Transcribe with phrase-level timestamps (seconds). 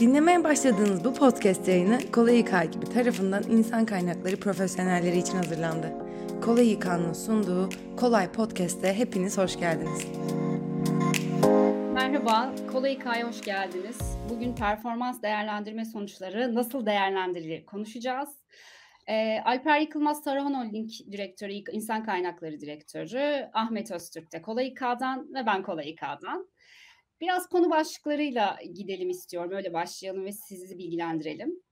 [0.00, 5.92] Dinlemeye başladığınız bu podcast yayını Kolay İK gibi tarafından insan kaynakları profesyonelleri için hazırlandı.
[6.44, 10.06] Kolay İK'nın sunduğu Kolay Podcast'e hepiniz hoş geldiniz.
[11.94, 13.98] Merhaba, Kolay İK'ya hoş geldiniz.
[14.30, 18.28] Bugün performans değerlendirme sonuçları nasıl değerlendirilir konuşacağız.
[19.06, 25.46] Ee, Alper Yıkılmaz Saruhan Holding Direktörü, İnsan Kaynakları Direktörü, Ahmet Öztürk de Kolay İK'dan ve
[25.46, 26.46] ben Kolay İK'dan.
[27.20, 29.52] Biraz konu başlıklarıyla gidelim istiyorum.
[29.52, 31.62] Öyle başlayalım ve sizi bilgilendirelim.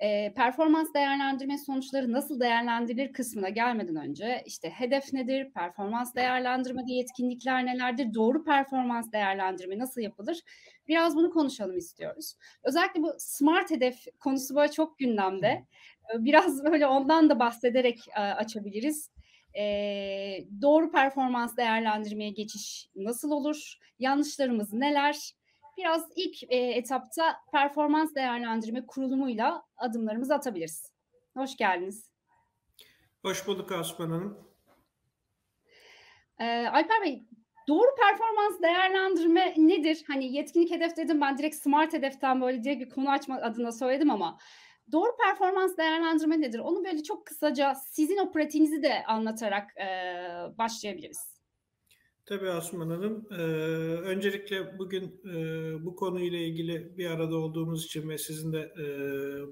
[0.00, 7.66] E, performans değerlendirme sonuçları nasıl değerlendirilir kısmına gelmeden önce işte hedef nedir, performans değerlendirmede yetkinlikler
[7.66, 10.38] nelerdir, doğru performans değerlendirme nasıl yapılır?
[10.88, 12.34] Biraz bunu konuşalım istiyoruz.
[12.62, 15.66] Özellikle bu smart hedef konusu böyle çok gündemde.
[16.18, 19.11] Biraz böyle ondan da bahsederek açabiliriz.
[19.56, 19.64] E,
[20.62, 23.78] doğru performans değerlendirmeye geçiş nasıl olur?
[23.98, 25.32] Yanlışlarımız neler?
[25.78, 30.92] Biraz ilk e, etapta performans değerlendirme kurulumuyla adımlarımızı atabiliriz.
[31.36, 32.10] Hoş geldiniz.
[33.22, 34.38] Hoş bulduk Asman Hanım.
[36.38, 37.24] E, Alper Bey,
[37.68, 40.04] doğru performans değerlendirme nedir?
[40.06, 44.10] Hani yetkinlik hedef dedim ben direkt smart hedeften böyle direkt bir konu açma adına söyledim
[44.10, 44.38] ama
[44.92, 46.58] Doğru performans değerlendirme nedir?
[46.58, 49.88] Onu böyle çok kısaca sizin o pratiğinizi de anlatarak e,
[50.58, 51.32] başlayabiliriz.
[52.26, 53.26] Tabii Asuman Hanım.
[53.30, 53.34] Ee,
[54.02, 58.86] öncelikle bugün e, bu konuyla ilgili bir arada olduğumuz için ve sizin de e,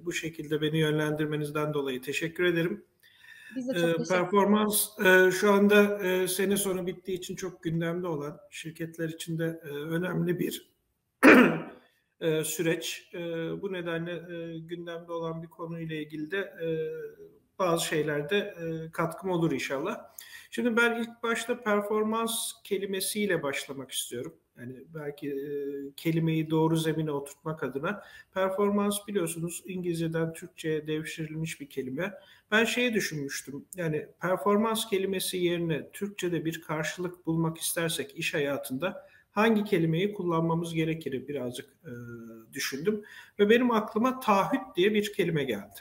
[0.05, 2.85] bu şekilde beni yönlendirmenizden dolayı teşekkür ederim.
[3.57, 8.07] Biz de çok teşekkür Performans e, şu anda e, sene sonu bittiği için çok gündemde
[8.07, 10.71] olan şirketler için de e, önemli bir
[12.21, 13.11] e, süreç.
[13.15, 13.19] E,
[13.63, 16.69] bu nedenle e, gündemde olan bir konuyla ilgili de e,
[17.59, 20.11] bazı şeylerde e, katkım olur inşallah.
[20.51, 24.35] Şimdi ben ilk başta performans kelimesiyle başlamak istiyorum.
[24.59, 25.51] Yani belki e,
[25.97, 28.03] kelimeyi doğru zemine oturtmak adına
[28.35, 32.15] performans biliyorsunuz İngilizceden Türkçe'ye devşirilmiş bir kelime.
[32.51, 33.65] Ben şeyi düşünmüştüm.
[33.77, 41.29] Yani performans kelimesi yerine Türkçe'de bir karşılık bulmak istersek iş hayatında hangi kelimeyi kullanmamız gerekir
[41.29, 41.93] birazcık e,
[42.53, 43.03] düşündüm.
[43.39, 45.81] Ve benim aklıma taahhüt diye bir kelime geldi.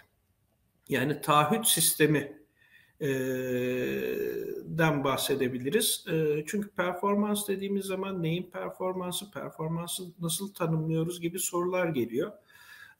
[0.89, 2.39] Yani taahhüt sistemi
[3.01, 3.09] e,
[4.65, 6.05] den bahsedebiliriz.
[6.11, 12.31] E, çünkü performans dediğimiz zaman neyin performansı, performansı nasıl tanımlıyoruz gibi sorular geliyor.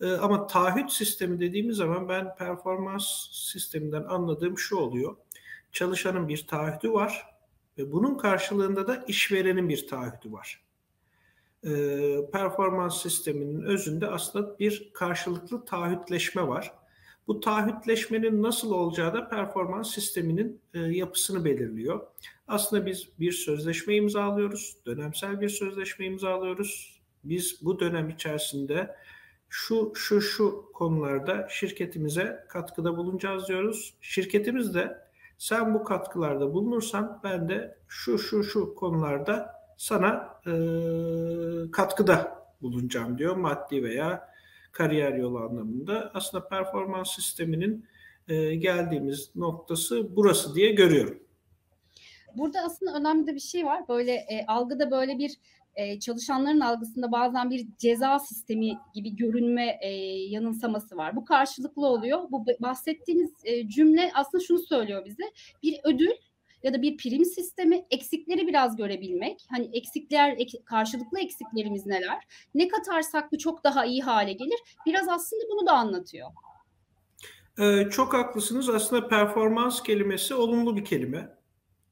[0.02, 5.16] E, ama taahhüt sistemi dediğimiz zaman ben performans sisteminden anladığım şu oluyor.
[5.72, 7.29] Çalışanın bir taahhütü var
[7.80, 10.62] ve bunun karşılığında da işverenin bir taahhütü var.
[11.64, 11.72] E,
[12.32, 16.74] performans sisteminin özünde aslında bir karşılıklı taahhütleşme var.
[17.28, 22.08] Bu taahhütleşmenin nasıl olacağı da performans sisteminin e, yapısını belirliyor.
[22.48, 27.00] Aslında biz bir sözleşme imzalıyoruz, dönemsel bir sözleşme imzalıyoruz.
[27.24, 28.96] Biz bu dönem içerisinde
[29.50, 33.94] şu şu şu konularda şirketimize katkıda bulunacağız diyoruz.
[34.02, 35.09] Şirketimiz de
[35.40, 40.52] sen bu katkılarda bulunursan ben de şu şu şu konularda sana e,
[41.72, 44.30] katkıda bulunacağım diyor maddi veya
[44.72, 46.12] kariyer yolu anlamında.
[46.14, 47.86] Aslında performans sisteminin
[48.28, 51.20] e, geldiğimiz noktası burası diye görüyorum.
[52.36, 53.88] Burada aslında önemli bir şey var.
[53.88, 55.32] Böyle e, algıda böyle bir
[55.80, 59.90] e, çalışanların algısında bazen bir ceza sistemi gibi görünme e,
[60.30, 61.16] yanılsaması var.
[61.16, 62.20] Bu karşılıklı oluyor.
[62.32, 65.24] Bu bahsettiğiniz e, cümle aslında şunu söylüyor bize.
[65.64, 66.12] Bir ödül
[66.64, 69.46] ya da bir prim sistemi eksikleri biraz görebilmek.
[69.50, 72.24] Hani eksikler ek, karşılıklı eksiklerimiz neler?
[72.56, 74.60] Ne katarsak bu çok daha iyi hale gelir.
[74.86, 76.30] Biraz aslında bunu da anlatıyor.
[77.60, 78.70] Ee, çok haklısınız.
[78.70, 81.39] Aslında performans kelimesi olumlu bir kelime.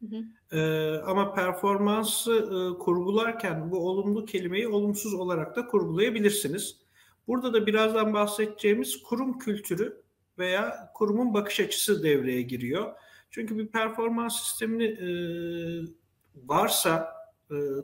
[0.02, 1.04] Hı hı.
[1.06, 2.50] Ama performansı
[2.80, 6.78] kurgularken bu olumlu kelimeyi olumsuz olarak da kurgulayabilirsiniz.
[7.28, 10.02] Burada da birazdan bahsedeceğimiz kurum kültürü
[10.38, 12.94] veya kurumun bakış açısı devreye giriyor.
[13.32, 14.98] Çünkü bir performans sistemini
[16.36, 17.14] varsa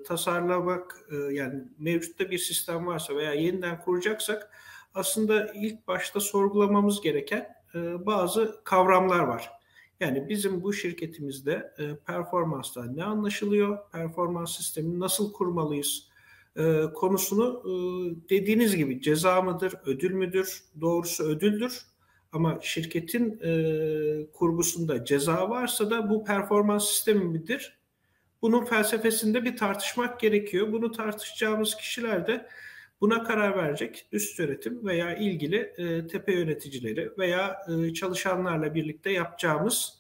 [0.08, 4.52] tasarlamak yani mevcutta bir sistem varsa veya yeniden kuracaksak
[4.94, 7.56] aslında ilk başta sorgulamamız gereken
[8.06, 9.52] bazı kavramlar var.
[10.00, 16.14] Yani bizim bu şirketimizde e, performanstan ne anlaşılıyor, performans sistemini nasıl kurmalıyız
[16.58, 17.74] e, konusunu e,
[18.30, 21.82] dediğiniz gibi ceza mıdır, ödül müdür, doğrusu ödüldür.
[22.32, 23.52] Ama şirketin e,
[24.34, 27.78] kurgusunda ceza varsa da bu performans sistemi midir?
[28.42, 30.72] Bunun felsefesinde bir tartışmak gerekiyor.
[30.72, 32.48] Bunu tartışacağımız kişiler de
[33.04, 39.94] buna karar verecek üst yönetim veya ilgili e, tepe yöneticileri veya e, çalışanlarla birlikte yapacağımız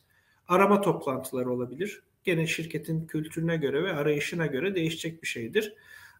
[0.47, 2.03] arama toplantıları olabilir.
[2.23, 5.73] Gene şirketin kültürüne göre ve arayışına göre değişecek bir şeydir.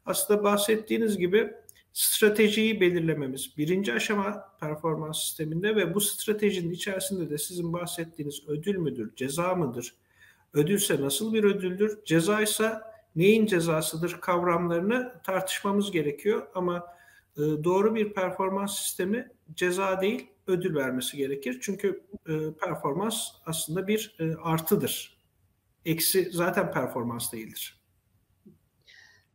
[0.06, 1.54] Aslında bahsettiğiniz gibi
[1.94, 9.16] stratejiyi belirlememiz birinci aşama performans sisteminde ve bu stratejinin içerisinde de sizin bahsettiğiniz ödül müdür,
[9.16, 9.96] ceza mıdır?
[10.54, 12.00] Ödülse nasıl bir ödüldür?
[12.06, 12.72] Ceza ise
[13.16, 16.88] neyin cezasıdır kavramlarını tartışmamız gerekiyor ama
[17.38, 21.60] e, doğru bir performans sistemi ceza değil ödül vermesi gerekir.
[21.62, 25.18] Çünkü e, performans aslında bir e, artıdır.
[25.86, 27.83] Eksi zaten performans değildir.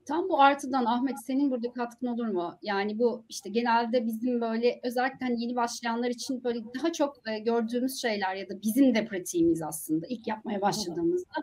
[0.08, 2.58] Tam bu artıdan Ahmet senin burada katkın olur mu?
[2.62, 7.38] Yani bu işte genelde bizim böyle özellikle hani yeni başlayanlar için böyle daha çok e,
[7.38, 11.34] gördüğümüz şeyler ya da bizim de pratiğimiz aslında ilk yapmaya başladığımızda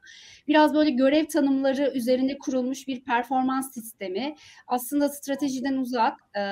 [0.47, 4.35] biraz böyle görev tanımları üzerinde kurulmuş bir performans sistemi
[4.68, 6.44] aslında stratejiden uzak e,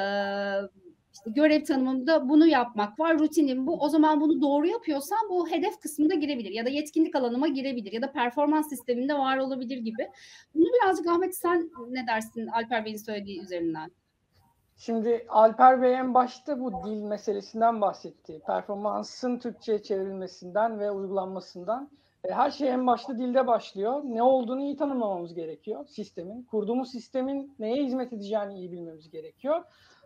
[1.13, 3.79] işte görev tanımında bunu yapmak var, rutinim bu.
[3.79, 8.01] O zaman bunu doğru yapıyorsan bu hedef kısmında girebilir ya da yetkinlik alanıma girebilir ya
[8.01, 10.09] da performans sisteminde var olabilir gibi.
[10.55, 13.91] Bunu birazcık Ahmet sen ne dersin Alper Bey'in söylediği üzerinden?
[14.77, 18.41] Şimdi Alper Bey en başta bu dil meselesinden bahsetti.
[18.45, 21.89] Performansın Türkçe'ye çevrilmesinden ve uygulanmasından.
[22.23, 24.01] E, her şey en başta dilde başlıyor.
[24.05, 26.43] Ne olduğunu iyi tanımlamamız gerekiyor sistemin.
[26.43, 29.63] Kurduğumuz sistemin neye hizmet edeceğini iyi bilmemiz gerekiyor.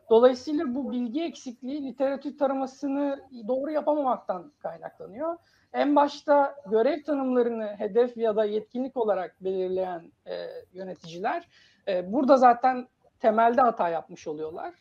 [0.10, 5.38] Dolayısıyla bu bilgi eksikliği literatür taramasını doğru yapamamaktan kaynaklanıyor.
[5.74, 10.36] En başta görev tanımlarını hedef ya da yetkinlik olarak belirleyen e,
[10.74, 11.48] yöneticiler
[11.88, 12.88] e, burada zaten
[13.20, 14.74] temelde hata yapmış oluyorlar.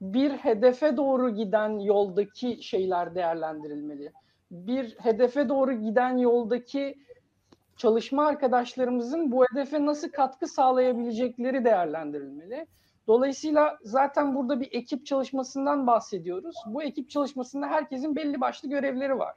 [0.00, 4.12] Bir hedefe doğru giden yoldaki şeyler değerlendirilmeli.
[4.50, 6.94] Bir hedefe doğru giden yoldaki
[7.76, 12.66] çalışma arkadaşlarımızın bu hedefe nasıl katkı sağlayabilecekleri değerlendirilmeli.
[13.06, 16.56] Dolayısıyla zaten burada bir ekip çalışmasından bahsediyoruz.
[16.66, 19.34] Bu ekip çalışmasında herkesin belli başlı görevleri var.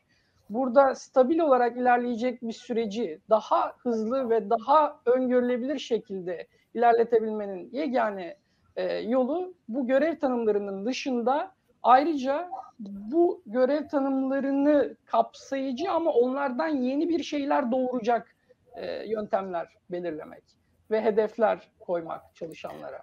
[0.50, 8.38] Burada stabil olarak ilerleyecek bir süreci daha hızlı ve daha öngörülebilir şekilde ilerletebilmenin yegane
[8.76, 11.52] e, yolu bu görev tanımlarının dışında
[11.84, 12.50] ayrıca
[12.80, 18.36] bu görev tanımlarını kapsayıcı ama onlardan yeni bir şeyler doğuracak
[18.76, 20.44] e, yöntemler belirlemek
[20.92, 23.02] ve hedefler koymak çalışanlara.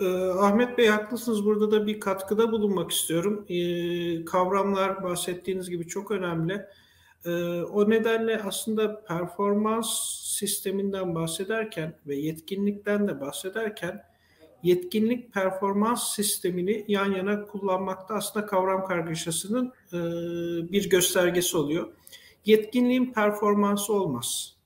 [0.00, 0.06] Ee,
[0.38, 1.44] Ahmet Bey haklısınız.
[1.44, 3.46] Burada da bir katkıda bulunmak istiyorum.
[3.48, 6.66] Ee, kavramlar bahsettiğiniz gibi çok önemli.
[7.24, 7.30] Ee,
[7.62, 9.88] o nedenle aslında performans
[10.22, 14.02] sisteminden bahsederken ve yetkinlikten de bahsederken
[14.62, 19.98] yetkinlik performans sistemini yan yana kullanmakta aslında kavram kargaşasının e,
[20.72, 21.88] bir göstergesi oluyor.
[22.44, 24.56] Yetkinliğin performansı olmaz.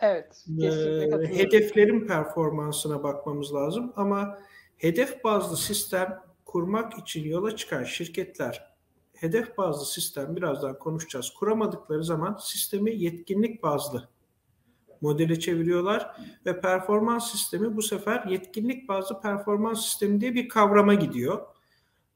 [0.00, 4.38] Evet, kesinlikle hedeflerin performansına bakmamız lazım ama
[4.76, 8.76] hedef bazlı sistem kurmak için yola çıkan şirketler
[9.16, 11.30] hedef bazlı sistem birazdan konuşacağız.
[11.30, 14.08] Kuramadıkları zaman sistemi yetkinlik bazlı
[15.00, 21.46] modele çeviriyorlar ve performans sistemi bu sefer yetkinlik bazlı performans sistemi diye bir kavrama gidiyor.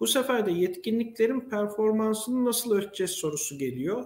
[0.00, 4.04] Bu sefer de yetkinliklerin performansını nasıl ölçeceğiz sorusu geliyor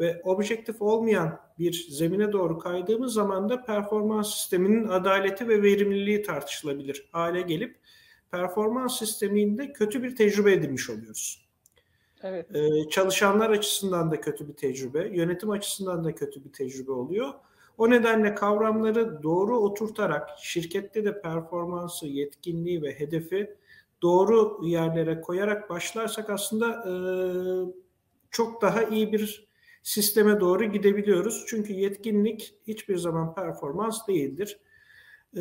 [0.00, 7.08] ve objektif olmayan bir zemine doğru kaydığımız zaman da performans sisteminin adaleti ve verimliliği tartışılabilir
[7.12, 7.76] hale gelip
[8.30, 11.46] performans sisteminde kötü bir tecrübe edinmiş oluyoruz.
[12.22, 12.56] Evet.
[12.56, 17.34] Ee, çalışanlar açısından da kötü bir tecrübe, yönetim açısından da kötü bir tecrübe oluyor.
[17.78, 23.56] O nedenle kavramları doğru oturtarak şirkette de performansı, yetkinliği ve hedefi
[24.02, 26.92] doğru yerlere koyarak başlarsak aslında e,
[28.30, 29.46] çok daha iyi bir
[29.82, 31.44] sisteme doğru gidebiliyoruz.
[31.46, 34.58] Çünkü yetkinlik hiçbir zaman performans değildir.
[35.36, 35.40] Ee,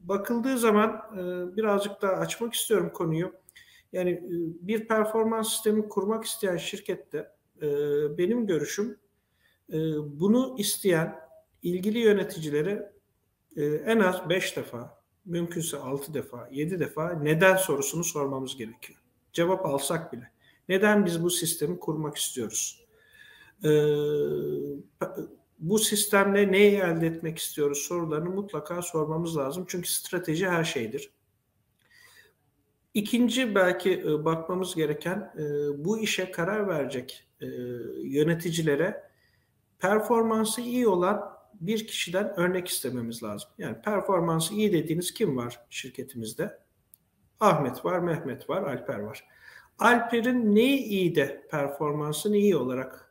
[0.00, 3.32] bakıldığı zaman e, birazcık daha açmak istiyorum konuyu.
[3.92, 4.28] Yani e,
[4.60, 7.30] bir performans sistemi kurmak isteyen şirkette
[7.62, 7.68] e,
[8.18, 8.98] benim görüşüm
[10.04, 11.16] bunu isteyen
[11.62, 12.92] ilgili yöneticilere
[13.56, 18.98] en az 5 defa, mümkünse 6 defa, 7 defa neden sorusunu sormamız gerekiyor.
[19.32, 20.30] Cevap alsak bile.
[20.68, 22.84] Neden biz bu sistemi kurmak istiyoruz?
[23.62, 23.70] e,
[25.64, 29.64] bu sistemle neyi elde etmek istiyoruz sorularını mutlaka sormamız lazım.
[29.68, 31.10] Çünkü strateji her şeydir.
[32.94, 35.44] İkinci belki e, bakmamız gereken e,
[35.84, 37.46] bu işe karar verecek e,
[38.02, 39.02] yöneticilere
[39.78, 43.50] performansı iyi olan bir kişiden örnek istememiz lazım.
[43.58, 46.58] Yani performansı iyi dediğiniz kim var şirketimizde?
[47.40, 49.24] Ahmet var, Mehmet var, Alper var.
[49.78, 53.03] Alper'in neyi iyi de performansını iyi olarak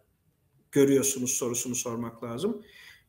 [0.74, 2.66] görüyorsunuz sorusunu sormak lazım.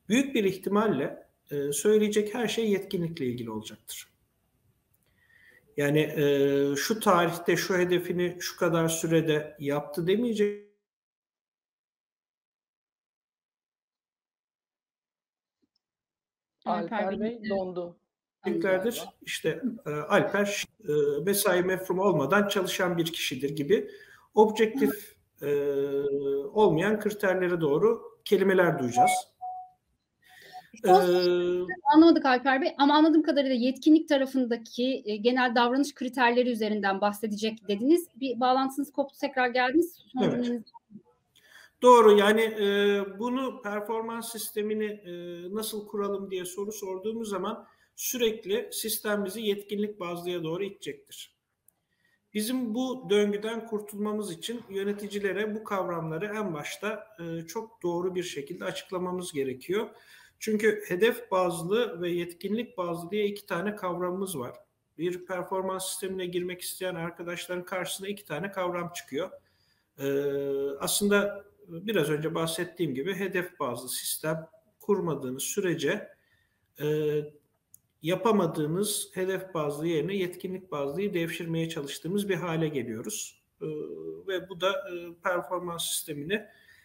[0.09, 4.09] Büyük bir ihtimalle e, söyleyecek her şey yetkinlikle ilgili olacaktır.
[5.77, 10.65] Yani e, şu tarihte şu hedefini şu kadar sürede yaptı demeyecek.
[16.65, 17.97] Alper Bey dondu.
[18.45, 19.05] Tebriklerdir.
[19.23, 20.93] İşte e, Alper e,
[21.25, 23.91] mesai mefrum olmadan çalışan bir kişidir gibi
[24.35, 25.15] objektif
[26.53, 29.11] olmayan kriterlere doğru kelimeler duyacağız.
[30.85, 30.91] Ee,
[31.95, 38.09] Anlamadık Alper Bey ama anladığım kadarıyla yetkinlik tarafındaki e, genel davranış kriterleri üzerinden bahsedecek dediniz.
[38.17, 39.99] Bir bağlantınız koptu tekrar geldiniz.
[40.13, 40.63] Son evet.
[41.83, 45.13] Doğru yani e, bunu performans sistemini e,
[45.55, 51.34] nasıl kuralım diye soru sorduğumuz zaman sürekli sistem bizi yetkinlik bazlıya doğru itecektir.
[52.35, 58.65] Bizim bu döngüden kurtulmamız için yöneticilere bu kavramları en başta e, çok doğru bir şekilde
[58.65, 59.89] açıklamamız gerekiyor.
[60.39, 64.57] Çünkü hedef bazlı ve yetkinlik bazlı diye iki tane kavramımız var.
[64.99, 69.31] Bir performans sistemine girmek isteyen arkadaşların karşısına iki tane kavram çıkıyor.
[69.99, 70.05] Ee,
[70.81, 74.47] aslında biraz önce bahsettiğim gibi hedef bazlı sistem
[74.81, 76.09] kurmadığınız sürece
[76.81, 76.87] e,
[78.05, 83.43] yapamadığımız hedef bazlı yerine yetkinlik bazlıyı devşirmeye çalıştığımız bir hale geliyoruz.
[83.63, 83.67] E,
[84.29, 86.43] ve bu da e, performans sistemini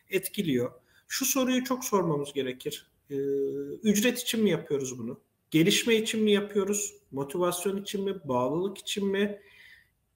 [0.09, 0.71] etkiliyor.
[1.07, 2.91] Şu soruyu çok sormamız gerekir.
[3.09, 3.15] E,
[3.83, 5.19] ücret için mi yapıyoruz bunu?
[5.51, 6.93] Gelişme için mi yapıyoruz?
[7.11, 8.15] Motivasyon için mi?
[8.23, 9.41] Bağlılık için mi?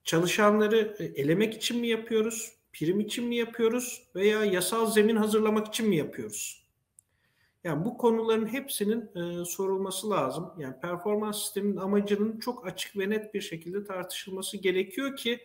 [0.03, 2.51] Çalışanları e, elemek için mi yapıyoruz?
[2.73, 4.03] Prim için mi yapıyoruz?
[4.15, 6.62] Veya yasal zemin hazırlamak için mi yapıyoruz?
[7.63, 10.53] Yani bu konuların hepsinin e, sorulması lazım.
[10.57, 15.39] Yani performans sisteminin amacının çok açık ve net bir şekilde tartışılması gerekiyor ki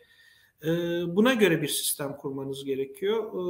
[0.62, 0.68] e,
[1.16, 3.24] buna göre bir sistem kurmanız gerekiyor.
[3.24, 3.40] E,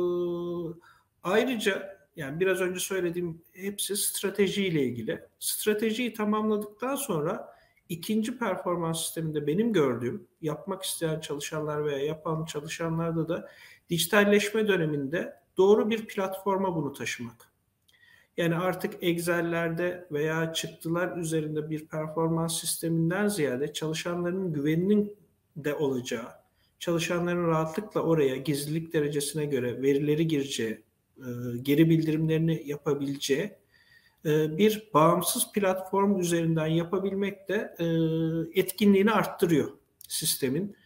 [1.22, 5.20] ayrıca yani biraz önce söylediğim hepsi stratejiyle ilgili.
[5.38, 7.54] Stratejiyi tamamladıktan sonra
[7.88, 13.48] ikinci performans sisteminde benim gördüğüm yapmak isteyen çalışanlar veya yapan çalışanlarda da
[13.90, 17.47] dijitalleşme döneminde doğru bir platforma bunu taşımak.
[18.38, 25.16] Yani artık Excel'lerde veya çıktılar üzerinde bir performans sisteminden ziyade çalışanların güveninin
[25.56, 26.28] de olacağı,
[26.78, 30.80] çalışanların rahatlıkla oraya gizlilik derecesine göre verileri gireceği,
[31.18, 31.28] e,
[31.62, 33.52] geri bildirimlerini yapabileceği
[34.24, 37.86] e, bir bağımsız platform üzerinden yapabilmek de e,
[38.60, 39.70] etkinliğini arttırıyor
[40.08, 40.76] sistemin.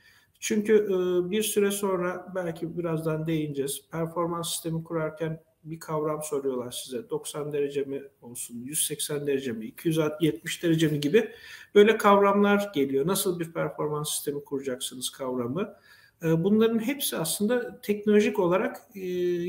[0.41, 0.89] Çünkü
[1.31, 3.83] bir süre sonra belki birazdan değineceğiz.
[3.91, 7.11] Performans sistemi kurarken bir kavram soruyorlar size.
[7.11, 11.33] 90 derece mi olsun, 180 derece mi, 270 derece mi gibi
[11.75, 13.07] böyle kavramlar geliyor.
[13.07, 15.77] Nasıl bir performans sistemi kuracaksınız kavramı.
[16.23, 19.01] Ee, bunların hepsi aslında teknolojik olarak e,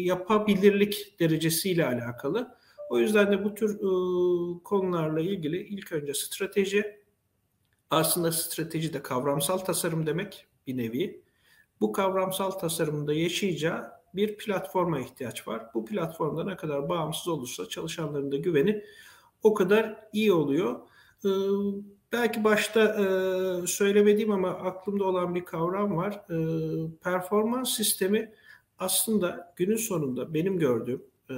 [0.02, 2.56] yapabilirlik derecesiyle alakalı.
[2.90, 7.00] O yüzden de bu tür e, konularla ilgili ilk önce strateji,
[7.90, 11.24] aslında strateji de kavramsal tasarım demek bir nevi.
[11.82, 15.66] Bu kavramsal tasarımda yaşayacağı bir platforma ihtiyaç var.
[15.74, 18.84] Bu platformda ne kadar bağımsız olursa çalışanların da güveni
[19.44, 20.80] o kadar iyi oluyor.
[21.26, 21.30] Ee,
[22.12, 23.04] belki başta e,
[23.68, 26.14] söylemediğim ama aklımda olan bir kavram var.
[26.14, 26.38] E,
[27.04, 28.32] performans sistemi
[28.80, 31.36] aslında günün sonunda benim gördüğüm e,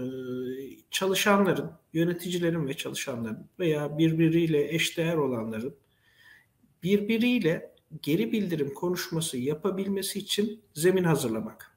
[0.92, 5.76] çalışanların, yöneticilerin ve çalışanların veya birbiriyle eşdeğer olanların
[6.84, 11.75] birbiriyle geri bildirim konuşması yapabilmesi için zemin hazırlamak.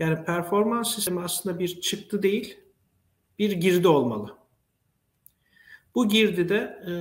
[0.00, 2.58] Yani performans sistemi aslında bir çıktı değil,
[3.38, 4.36] bir girdi olmalı.
[5.94, 6.92] Bu girdide e,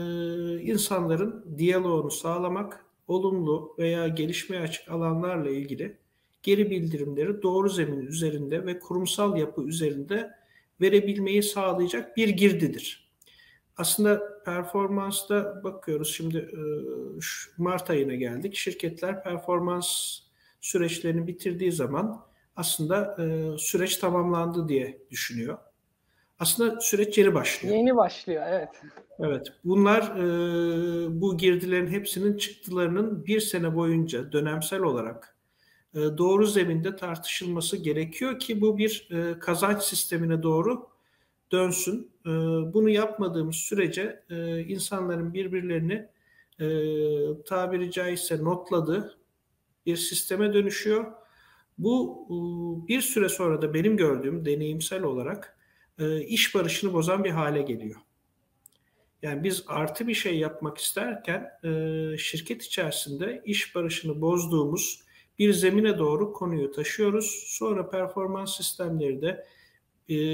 [0.62, 5.98] insanların diyaloğunu sağlamak, olumlu veya gelişmeye açık alanlarla ilgili
[6.44, 10.32] geri bildirimleri doğru zemin üzerinde ve kurumsal yapı üzerinde
[10.82, 13.10] verebilmeyi sağlayacak bir girdidir.
[13.78, 16.62] Aslında performansta bakıyoruz şimdi e,
[17.58, 18.56] Mart ayına geldik.
[18.56, 20.20] Şirketler performans
[20.62, 22.29] süreçlerini bitirdiği zaman
[22.60, 25.58] aslında e, süreç tamamlandı diye düşünüyor.
[26.40, 27.76] Aslında süreç yeni başlıyor.
[27.76, 28.70] Yeni başlıyor, evet.
[29.20, 35.36] Evet, bunlar e, bu girdilerin hepsinin çıktılarının bir sene boyunca dönemsel olarak
[35.94, 40.88] e, doğru zeminde tartışılması gerekiyor ki bu bir e, kazanç sistemine doğru
[41.52, 42.12] dönsün.
[42.26, 42.30] E,
[42.74, 46.08] bunu yapmadığımız sürece e, insanların birbirlerini
[46.60, 46.68] e,
[47.44, 49.18] tabiri caizse notladığı
[49.86, 51.19] bir sisteme dönüşüyor
[51.80, 52.36] bu e,
[52.88, 55.58] bir süre sonra da benim gördüğüm deneyimsel olarak
[56.00, 58.00] e, iş barışını bozan bir hale geliyor.
[59.22, 65.04] Yani biz artı bir şey yapmak isterken e, şirket içerisinde iş barışını bozduğumuz
[65.40, 67.44] bir zemine doğru konuyu taşıyoruz.
[67.48, 69.46] Sonra performans sistemleri de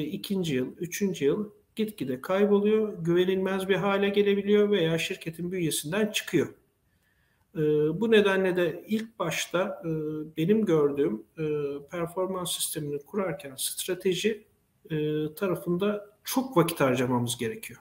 [0.02, 6.54] ikinci yıl, üçüncü yıl gitgide kayboluyor, güvenilmez bir hale gelebiliyor veya şirketin bünyesinden çıkıyor.
[7.56, 7.60] Ee,
[8.02, 9.90] bu nedenle de ilk başta e,
[10.38, 11.44] benim gördüğüm e,
[11.92, 14.48] performans sistemini kurarken strateji
[14.90, 14.96] e,
[15.36, 17.80] tarafında çok vakit harcamamız gerekiyor.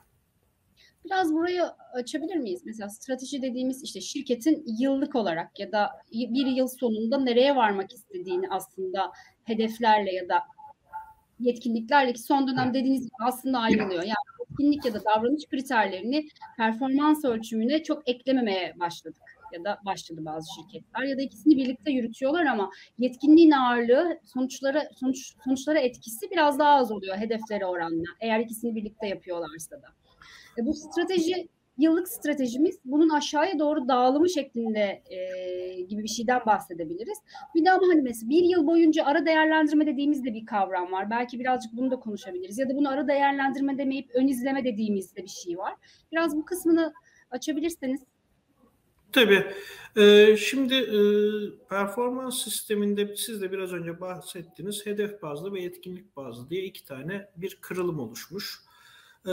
[1.05, 1.63] Biraz burayı
[1.93, 2.61] açabilir miyiz?
[2.65, 8.45] Mesela strateji dediğimiz işte şirketin yıllık olarak ya da bir yıl sonunda nereye varmak istediğini
[8.49, 9.11] aslında
[9.43, 10.43] hedeflerle ya da
[11.39, 14.03] yetkinliklerle ki son dönem dediğiniz gibi aslında ayrılıyor.
[14.03, 16.27] Yani yetkinlik ya da davranış kriterlerini
[16.57, 22.45] performans ölçümüne çok eklememeye başladık ya da başladı bazı şirketler ya da ikisini birlikte yürütüyorlar
[22.45, 28.75] ama yetkinliğin ağırlığı sonuçlara sonuç sonuçlara etkisi biraz daha az oluyor hedeflere oranla eğer ikisini
[28.75, 29.87] birlikte yapıyorlarsa da.
[30.57, 31.47] E, bu strateji
[31.77, 37.17] yıllık stratejimiz bunun aşağıya doğru dağılımı şeklinde e, gibi bir şeyden bahsedebiliriz.
[37.55, 41.09] Bir daha hani mesela bir yıl boyunca ara değerlendirme dediğimiz de bir kavram var.
[41.09, 42.57] Belki birazcık bunu da konuşabiliriz.
[42.57, 45.75] Ya da bunu ara değerlendirme demeyip ön izleme dediğimiz de bir şey var.
[46.11, 46.93] Biraz bu kısmını
[47.31, 48.01] açabilirseniz.
[49.15, 49.45] Tabii.
[49.97, 50.99] Ee, şimdi e,
[51.69, 57.29] performans sisteminde siz de biraz önce bahsettiniz hedef bazlı ve etkinlik bazlı diye iki tane
[57.37, 58.59] bir kırılım oluşmuş.
[59.25, 59.29] Ee,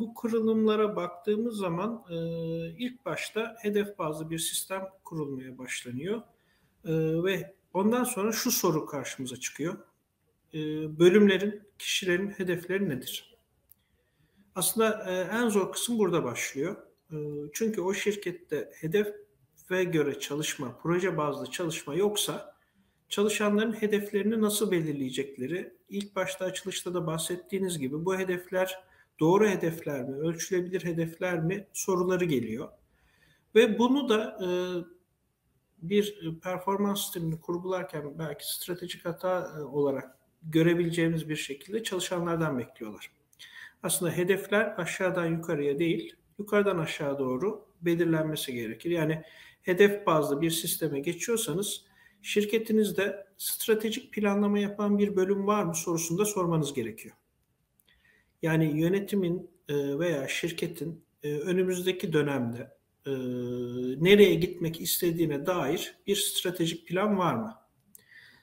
[0.00, 2.16] bu kırılımlara baktığımız zaman e,
[2.78, 6.22] ilk başta hedef bazlı bir sistem kurulmaya başlanıyor
[6.84, 6.92] ee,
[7.24, 9.74] ve ondan sonra şu soru karşımıza çıkıyor.
[10.54, 10.58] Ee,
[10.98, 13.36] bölümlerin, kişilerin hedefleri nedir?
[14.54, 16.76] Aslında e, en zor kısım burada başlıyor.
[17.52, 18.70] Çünkü o şirkette
[19.68, 22.54] hedefe göre çalışma, proje bazlı çalışma yoksa
[23.08, 28.84] çalışanların hedeflerini nasıl belirleyecekleri, ilk başta açılışta da bahsettiğiniz gibi bu hedefler
[29.20, 32.68] doğru hedefler mi, ölçülebilir hedefler mi soruları geliyor.
[33.54, 34.48] Ve bunu da e,
[35.78, 43.10] bir performans sistemini kurgularken belki stratejik hata e, olarak görebileceğimiz bir şekilde çalışanlardan bekliyorlar.
[43.82, 48.90] Aslında hedefler aşağıdan yukarıya değil, yukarıdan aşağı doğru belirlenmesi gerekir.
[48.90, 49.22] Yani
[49.64, 51.84] hedef bazlı bir sisteme geçiyorsanız
[52.22, 57.16] şirketinizde stratejik planlama yapan bir bölüm var mı sorusunda sormanız gerekiyor.
[58.42, 63.12] Yani yönetimin e, veya şirketin e, önümüzdeki dönemde e,
[64.04, 67.54] nereye gitmek istediğine dair bir stratejik plan var mı?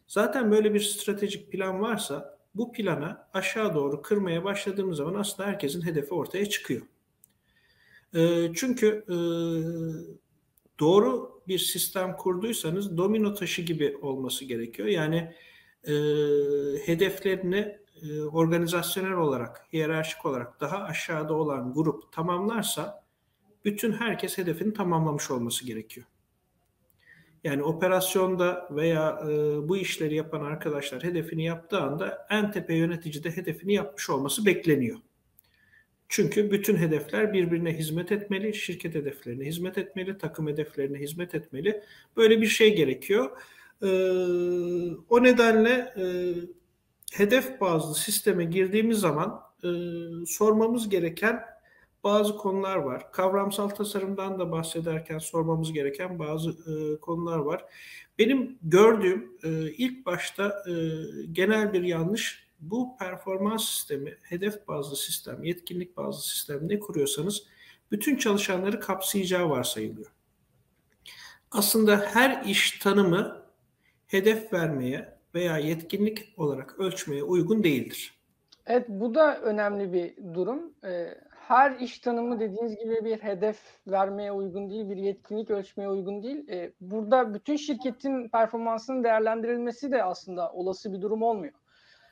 [0.07, 5.81] Zaten böyle bir stratejik plan varsa bu plana aşağı doğru kırmaya başladığımız zaman aslında herkesin
[5.81, 6.81] hedefi ortaya çıkıyor.
[8.55, 9.05] Çünkü
[10.81, 14.87] doğru bir sistem kurduysanız domino taşı gibi olması gerekiyor.
[14.87, 15.33] Yani
[16.85, 23.03] hedeflerini e, organizasyonel olarak, hiyerarşik olarak daha aşağıda olan grup tamamlarsa
[23.65, 26.05] bütün herkes hedefini tamamlamış olması gerekiyor.
[27.43, 29.29] Yani operasyonda veya e,
[29.69, 34.99] bu işleri yapan arkadaşlar hedefini yaptığı anda en tepe yönetici de hedefini yapmış olması bekleniyor.
[36.11, 41.83] Çünkü bütün hedefler birbirine hizmet etmeli, şirket hedeflerine hizmet etmeli, takım hedeflerine hizmet etmeli.
[42.17, 43.31] Böyle bir şey gerekiyor.
[43.83, 43.87] Ee,
[45.09, 46.03] o nedenle e,
[47.11, 49.69] hedef bazlı sisteme girdiğimiz zaman e,
[50.25, 51.43] sormamız gereken
[52.03, 53.11] bazı konular var.
[53.11, 57.65] Kavramsal tasarımdan da bahsederken sormamız gereken bazı e, konular var.
[58.19, 60.73] Benim gördüğüm e, ilk başta e,
[61.31, 67.43] genel bir yanlış bu performans sistemi, hedef bazlı sistem, yetkinlik bazlı sistem ne kuruyorsanız
[67.91, 70.11] bütün çalışanları kapsayacağı varsayılıyor.
[71.51, 73.45] Aslında her iş tanımı
[74.07, 78.13] hedef vermeye, veya yetkinlik olarak ölçmeye uygun değildir.
[78.65, 80.73] Evet bu da önemli bir durum.
[80.83, 86.23] Ee, her iş tanımı dediğiniz gibi bir hedef vermeye uygun değil, bir yetkinlik ölçmeye uygun
[86.23, 86.47] değil.
[86.49, 91.53] Ee, burada bütün şirketin performansının değerlendirilmesi de aslında olası bir durum olmuyor.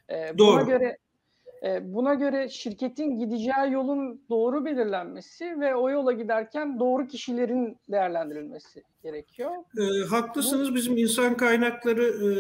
[0.10, 0.52] Ee, Doğru.
[0.52, 0.98] Buna göre
[1.64, 8.84] e, buna göre şirketin gideceği yolun doğru belirlenmesi ve o yola giderken doğru kişilerin değerlendirilmesi
[9.04, 9.52] gerekiyor.
[9.78, 10.72] E, haklısınız.
[10.72, 12.32] Bu, Bizim insan kaynakları e,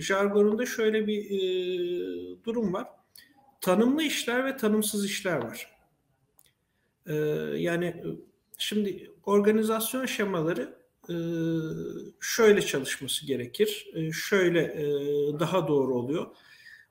[0.00, 1.38] jargonunda şöyle bir e,
[2.44, 2.86] durum var.
[3.60, 5.76] Tanımlı işler ve tanımsız işler var.
[7.06, 7.14] E,
[7.56, 7.94] yani
[8.58, 10.76] şimdi organizasyon şemaları
[11.08, 11.16] e,
[12.20, 13.90] şöyle çalışması gerekir.
[13.94, 14.86] E, şöyle e,
[15.40, 16.26] daha doğru oluyor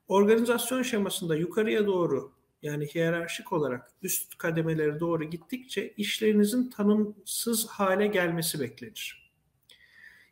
[0.08, 8.60] Organizasyon şemasında yukarıya doğru yani hiyerarşik olarak üst kademelere doğru gittikçe işlerinizin tanımsız hale gelmesi
[8.60, 9.32] beklenir.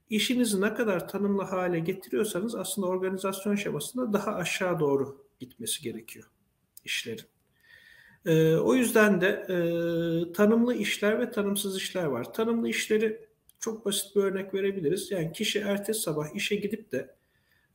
[0.09, 6.29] İşinizi ne kadar tanımlı hale getiriyorsanız aslında organizasyon şemasında daha aşağı doğru gitmesi gerekiyor
[6.85, 7.25] işlerin.
[8.25, 9.55] Ee, o yüzden de e,
[10.33, 12.33] tanımlı işler ve tanımsız işler var.
[12.33, 13.27] Tanımlı işleri
[13.59, 15.11] çok basit bir örnek verebiliriz.
[15.11, 17.15] Yani kişi ertesi sabah işe gidip de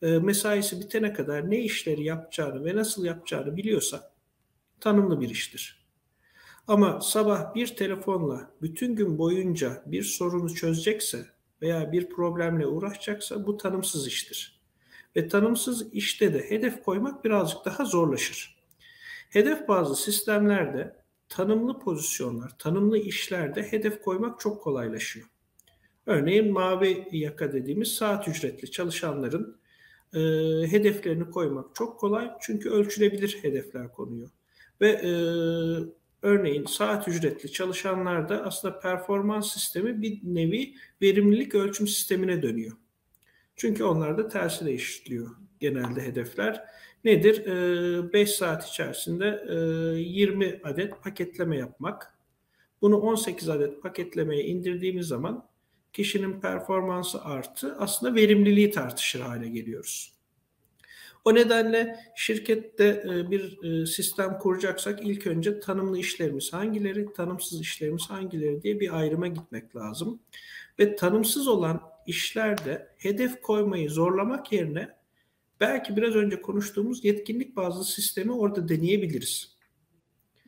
[0.03, 4.13] mesaisi bitene kadar ne işleri yapacağını ve nasıl yapacağını biliyorsa
[4.81, 5.87] tanımlı bir iştir.
[6.67, 11.27] Ama sabah bir telefonla bütün gün boyunca bir sorunu çözecekse
[11.63, 14.61] veya bir problemle uğraşacaksa bu tanımsız iştir.
[15.17, 18.59] Ve tanımsız işte de hedef koymak birazcık daha zorlaşır.
[19.31, 20.97] Hedef bazlı sistemlerde
[21.29, 25.27] tanımlı pozisyonlar, tanımlı işlerde hedef koymak çok kolaylaşıyor.
[26.07, 29.61] Örneğin mavi yaka dediğimiz saat ücretli çalışanların
[30.15, 30.21] e,
[30.73, 34.31] hedeflerini koymak çok kolay çünkü ölçülebilir hedefler konuyor.
[34.81, 35.11] Ve e,
[36.23, 42.77] örneğin saat ücretli çalışanlarda aslında performans sistemi bir nevi verimlilik ölçüm sistemine dönüyor.
[43.57, 46.65] Çünkü onlarda tersi değiştiriyor genelde hedefler.
[47.05, 47.47] Nedir?
[48.13, 49.45] 5 saat içerisinde
[49.99, 52.19] 20 adet paketleme yapmak.
[52.83, 55.48] Bunu 18 adet paketlemeye indirdiğimiz zaman
[55.99, 60.13] kişinin performansı artı aslında verimliliği tartışır hale geliyoruz.
[61.25, 68.81] O nedenle şirkette bir sistem kuracaksak ilk önce tanımlı işlerimiz hangileri, tanımsız işlerimiz hangileri diye
[68.81, 70.21] bir ayrıma gitmek lazım.
[70.79, 74.89] Ve tanımsız olan işlerde hedef koymayı zorlamak yerine
[75.61, 79.57] belki biraz önce konuştuğumuz yetkinlik bazlı sistemi orada deneyebiliriz.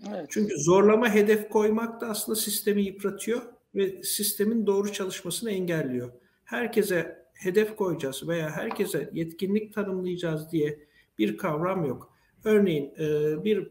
[0.08, 0.26] Evet.
[0.28, 3.42] Çünkü zorlama hedef koymak da aslında sistemi yıpratıyor
[3.74, 6.12] ve sistemin doğru çalışmasını engelliyor.
[6.44, 10.78] Herkese hedef koyacağız veya herkese yetkinlik tanımlayacağız diye
[11.18, 12.12] bir kavram yok.
[12.44, 13.70] Örneğin e, bir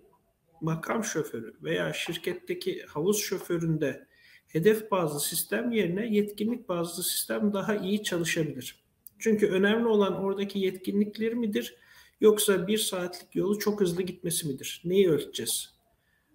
[0.61, 4.07] makam şoförü veya şirketteki havuz şoföründe
[4.47, 8.83] hedef bazlı sistem yerine yetkinlik bazlı sistem daha iyi çalışabilir.
[9.19, 11.75] Çünkü önemli olan oradaki yetkinlikleri midir
[12.21, 14.81] yoksa bir saatlik yolu çok hızlı gitmesi midir?
[14.85, 15.73] Neyi ölçeceğiz?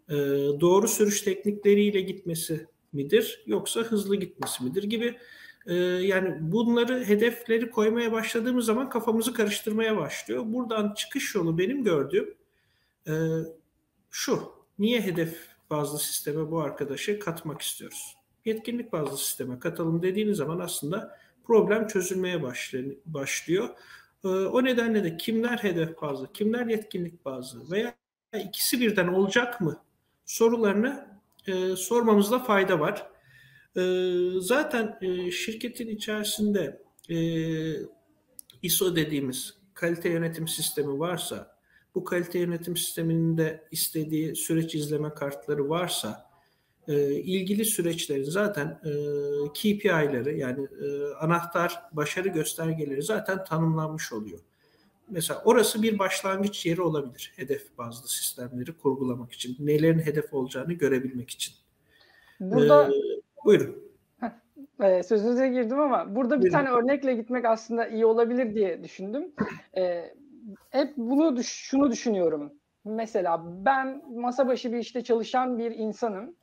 [0.08, 0.14] Ee,
[0.60, 5.18] doğru sürüş teknikleriyle gitmesi midir yoksa hızlı gitmesi midir gibi
[5.66, 10.44] e, yani bunları hedefleri koymaya başladığımız zaman kafamızı karıştırmaya başlıyor.
[10.46, 12.34] Buradan çıkış yolu benim gördüğüm
[13.08, 13.12] e,
[14.10, 14.54] şu.
[14.78, 15.38] Niye hedef
[15.70, 18.16] bazlı sisteme bu arkadaşı katmak istiyoruz?
[18.44, 22.42] Yetkinlik bazlı sisteme katalım dediğiniz zaman aslında problem çözülmeye
[23.06, 23.68] başlıyor.
[24.24, 27.94] Ee, o nedenle de kimler hedef bazlı, kimler yetkinlik bazlı veya
[28.44, 29.82] ikisi birden olacak mı
[30.24, 31.13] sorularını
[31.46, 33.06] e, sormamızda fayda var.
[33.76, 33.82] E,
[34.40, 37.16] zaten e, şirketin içerisinde e,
[38.62, 41.56] ISO dediğimiz kalite yönetim sistemi varsa,
[41.94, 46.30] bu kalite yönetim sisteminin de istediği süreç izleme kartları varsa,
[46.88, 48.90] e, ilgili süreçlerin zaten e,
[49.54, 54.40] KPI'leri yani e, anahtar başarı göstergeleri zaten tanımlanmış oluyor.
[55.08, 59.56] Mesela orası bir başlangıç yeri olabilir hedef bazlı sistemleri kurgulamak için.
[59.58, 61.54] Nelerin hedef olacağını görebilmek için.
[62.40, 62.92] Burada ee,
[63.44, 63.84] buyurun.
[64.82, 66.52] E, sözünüze girdim ama burada bir buyurun.
[66.52, 69.32] tane örnekle gitmek aslında iyi olabilir diye düşündüm.
[69.76, 70.14] E,
[70.70, 72.52] hep bunu şunu düşünüyorum.
[72.84, 76.36] Mesela ben masa başı bir işte çalışan bir insanım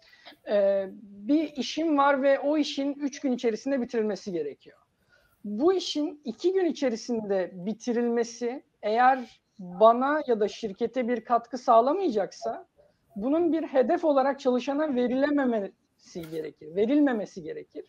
[0.52, 4.78] e, bir işim var ve o işin üç gün içerisinde bitirilmesi gerekiyor.
[5.46, 12.68] Bu işin iki gün içerisinde bitirilmesi eğer bana ya da şirkete bir katkı sağlamayacaksa
[13.16, 17.86] bunun bir hedef olarak çalışana verilememesi gerekir, verilmemesi gerekir.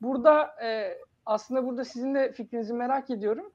[0.00, 3.52] Burada e, aslında burada sizin de fikrinizi merak ediyorum.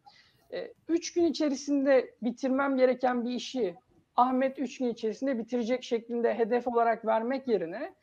[0.54, 3.76] E, üç gün içerisinde bitirmem gereken bir işi
[4.16, 7.94] Ahmet üç gün içerisinde bitirecek şeklinde hedef olarak vermek yerine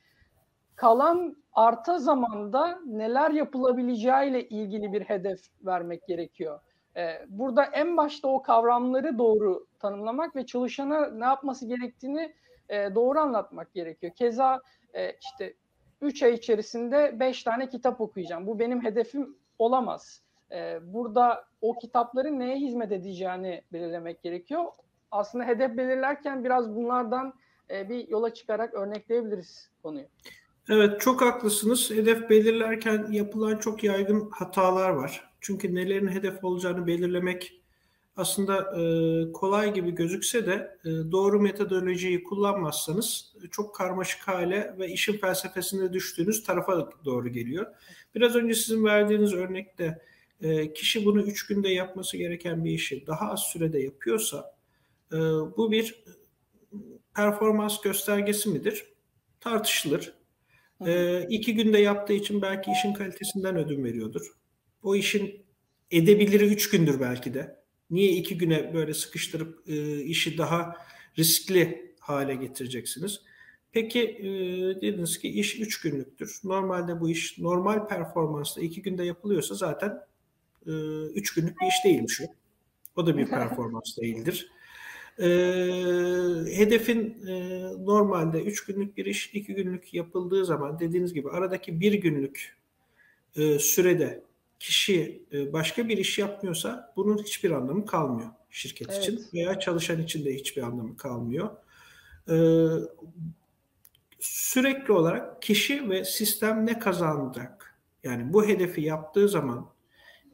[0.76, 6.60] kalan arta zamanda neler yapılabileceğiyle ilgili bir hedef vermek gerekiyor.
[6.96, 12.34] Ee, burada en başta o kavramları doğru tanımlamak ve çalışana ne yapması gerektiğini
[12.68, 14.12] e, doğru anlatmak gerekiyor.
[14.12, 14.60] Keza
[14.94, 15.54] e, işte
[16.00, 18.46] 3 ay içerisinde 5 tane kitap okuyacağım.
[18.46, 20.22] Bu benim hedefim olamaz.
[20.52, 24.64] E, burada o kitapların neye hizmet edeceğini belirlemek gerekiyor.
[25.10, 27.34] Aslında hedef belirlerken biraz bunlardan
[27.70, 30.06] bir yola çıkarak örnekleyebiliriz konuyu.
[30.68, 31.90] Evet çok haklısınız.
[31.90, 35.30] Hedef belirlerken yapılan çok yaygın hatalar var.
[35.40, 37.60] Çünkü nelerin hedef olacağını belirlemek
[38.16, 44.88] aslında e, kolay gibi gözükse de e, doğru metodolojiyi kullanmazsanız e, çok karmaşık hale ve
[44.88, 47.66] işin felsefesinde düştüğünüz tarafa doğru geliyor.
[48.14, 50.02] Biraz önce sizin verdiğiniz örnekte
[50.42, 54.54] e, kişi bunu üç günde yapması gereken bir işi daha az sürede yapıyorsa
[55.12, 55.16] e,
[55.56, 56.04] bu bir
[57.14, 58.84] performans göstergesi midir?
[59.40, 60.23] Tartışılır.
[60.86, 64.26] E, iki günde yaptığı için belki işin kalitesinden ödün veriyordur.
[64.82, 65.44] O işin
[65.90, 67.56] edebiliri üç gündür belki de.
[67.90, 70.76] Niye iki güne böyle sıkıştırıp e, işi daha
[71.18, 73.20] riskli hale getireceksiniz?
[73.72, 74.26] Peki e,
[74.80, 76.40] dediniz ki iş üç günlüktür.
[76.44, 80.00] Normalde bu iş normal performansla iki günde yapılıyorsa zaten
[80.66, 80.72] e,
[81.14, 82.24] üç günlük bir iş değilmiş o.
[82.96, 84.50] O da bir performans değildir.
[85.18, 85.26] E,
[86.56, 91.92] hedefin e, normalde 3 günlük bir iş 2 günlük yapıldığı zaman dediğiniz gibi aradaki bir
[91.92, 92.56] günlük
[93.36, 94.22] e, sürede
[94.60, 99.02] kişi e, başka bir iş yapmıyorsa bunun hiçbir anlamı kalmıyor şirket evet.
[99.02, 101.50] için veya çalışan için de hiçbir anlamı kalmıyor.
[102.28, 102.36] E,
[104.20, 107.78] sürekli olarak kişi ve sistem ne kazanacak?
[108.04, 109.70] Yani bu hedefi yaptığı zaman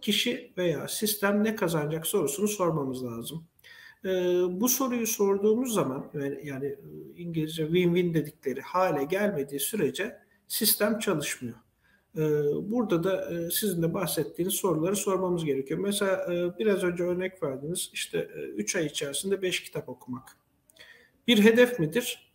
[0.00, 3.44] kişi veya sistem ne kazanacak sorusunu sormamız lazım.
[4.04, 4.10] E,
[4.60, 6.10] bu soruyu sorduğumuz zaman
[6.44, 6.76] yani, e,
[7.16, 11.56] İngilizce win-win dedikleri hale gelmediği sürece sistem çalışmıyor.
[12.16, 12.20] E,
[12.70, 15.80] burada da e, sizin de bahsettiğiniz soruları sormamız gerekiyor.
[15.80, 18.18] Mesela e, biraz önce örnek verdiniz işte
[18.56, 20.36] 3 ay içerisinde 5 kitap okumak.
[21.28, 22.32] Bir hedef midir?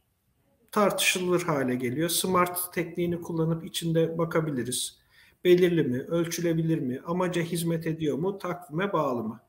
[0.72, 2.10] Tartışılır hale geliyor.
[2.10, 4.98] Smart tekniğini kullanıp içinde bakabiliriz.
[5.44, 9.42] Belirli mi, ölçülebilir mi, amaca hizmet ediyor mu, takvime bağlı mı?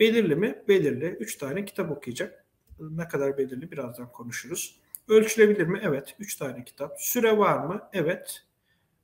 [0.00, 0.62] Belirli mi?
[0.68, 1.06] Belirli.
[1.06, 2.46] Üç tane kitap okuyacak.
[2.80, 4.80] Ne kadar belirli birazdan konuşuruz.
[5.08, 5.80] Ölçülebilir mi?
[5.82, 6.16] Evet.
[6.18, 6.96] Üç tane kitap.
[6.98, 7.88] Süre var mı?
[7.92, 8.42] Evet.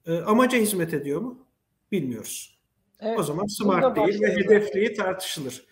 [0.07, 1.47] E, amaca hizmet ediyor mu?
[1.93, 2.59] Bilmiyoruz.
[3.01, 5.65] Evet, o zaman smart değil ve hedefliği tartışılır.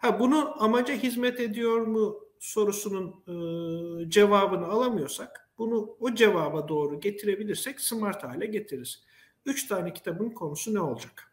[0.00, 7.80] Ha, bunu amaca hizmet ediyor mu sorusunun e, cevabını alamıyorsak bunu o cevaba doğru getirebilirsek
[7.80, 9.04] smart hale getiririz.
[9.46, 11.32] Üç tane kitabın konusu ne olacak?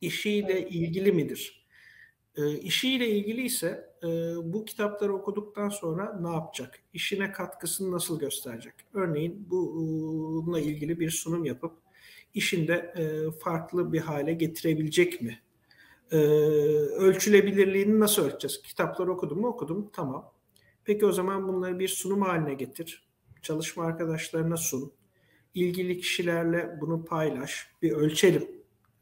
[0.00, 1.59] İşiyle ilgili midir?
[2.36, 4.06] E, işiyle ilgili ise e,
[4.52, 6.80] bu kitapları okuduktan sonra ne yapacak?
[6.94, 8.74] İşine katkısını nasıl gösterecek?
[8.94, 11.72] Örneğin bununla ilgili bir sunum yapıp
[12.34, 15.40] işinde e, farklı bir hale getirebilecek mi?
[16.12, 18.62] E, ölçülebilirliğini nasıl ölçeceğiz?
[18.62, 19.48] Kitapları okudum mu?
[19.48, 19.90] Okudum.
[19.92, 20.32] Tamam.
[20.84, 23.08] Peki o zaman bunları bir sunum haline getir.
[23.42, 24.92] Çalışma arkadaşlarına sun.
[25.54, 27.70] İlgili kişilerle bunu paylaş.
[27.82, 28.48] Bir ölçelim.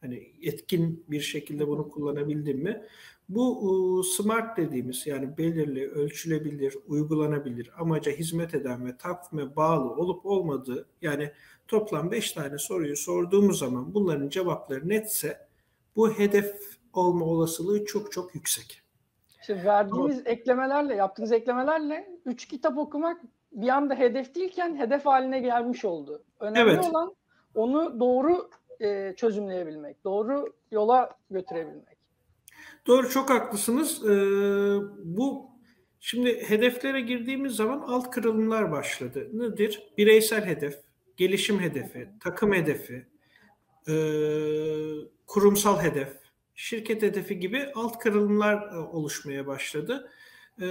[0.00, 2.82] Hani etkin bir şekilde bunu kullanabildim mi?
[3.28, 10.88] Bu smart dediğimiz yani belirli, ölçülebilir, uygulanabilir, amaca hizmet eden ve takvime bağlı olup olmadığı
[11.02, 11.32] yani
[11.68, 15.48] toplam 5 tane soruyu sorduğumuz zaman bunların cevapları netse
[15.96, 18.82] bu hedef olma olasılığı çok çok yüksek.
[19.40, 23.20] İşte verdiğimiz Ama, eklemelerle, yaptığınız eklemelerle 3 kitap okumak
[23.52, 26.22] bir anda hedef değilken hedef haline gelmiş oldu.
[26.40, 26.84] Önemli evet.
[26.90, 27.14] olan
[27.54, 31.87] onu doğru e, çözümleyebilmek, doğru yola götürebilmek.
[32.88, 34.04] Doğru çok haklısınız.
[34.04, 34.08] Ee,
[35.04, 35.50] bu
[36.00, 39.28] şimdi hedeflere girdiğimiz zaman alt kırılımlar başladı.
[39.32, 39.82] Nedir?
[39.98, 40.74] Bireysel hedef,
[41.16, 43.06] gelişim hedefi, takım hedefi,
[43.88, 43.94] e,
[45.26, 46.08] kurumsal hedef,
[46.54, 50.10] şirket hedefi gibi alt kırılımlar e, oluşmaya başladı.
[50.60, 50.66] E,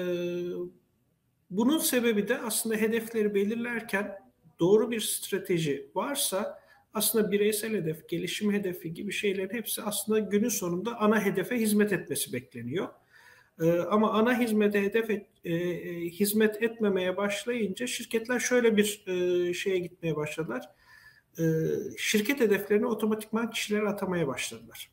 [1.49, 4.19] bunun sebebi de aslında hedefleri belirlerken
[4.59, 6.59] doğru bir strateji varsa
[6.93, 12.33] aslında bireysel hedef, gelişim hedefi gibi şeylerin hepsi aslında günün sonunda ana hedefe hizmet etmesi
[12.33, 12.87] bekleniyor.
[13.61, 19.53] Ee, ama ana hizmete hedef et, e, e, hizmet etmemeye başlayınca şirketler şöyle bir e,
[19.53, 20.69] şeye gitmeye başladılar.
[21.39, 21.43] E,
[21.97, 24.91] şirket hedeflerini otomatikman kişilere atamaya başladılar.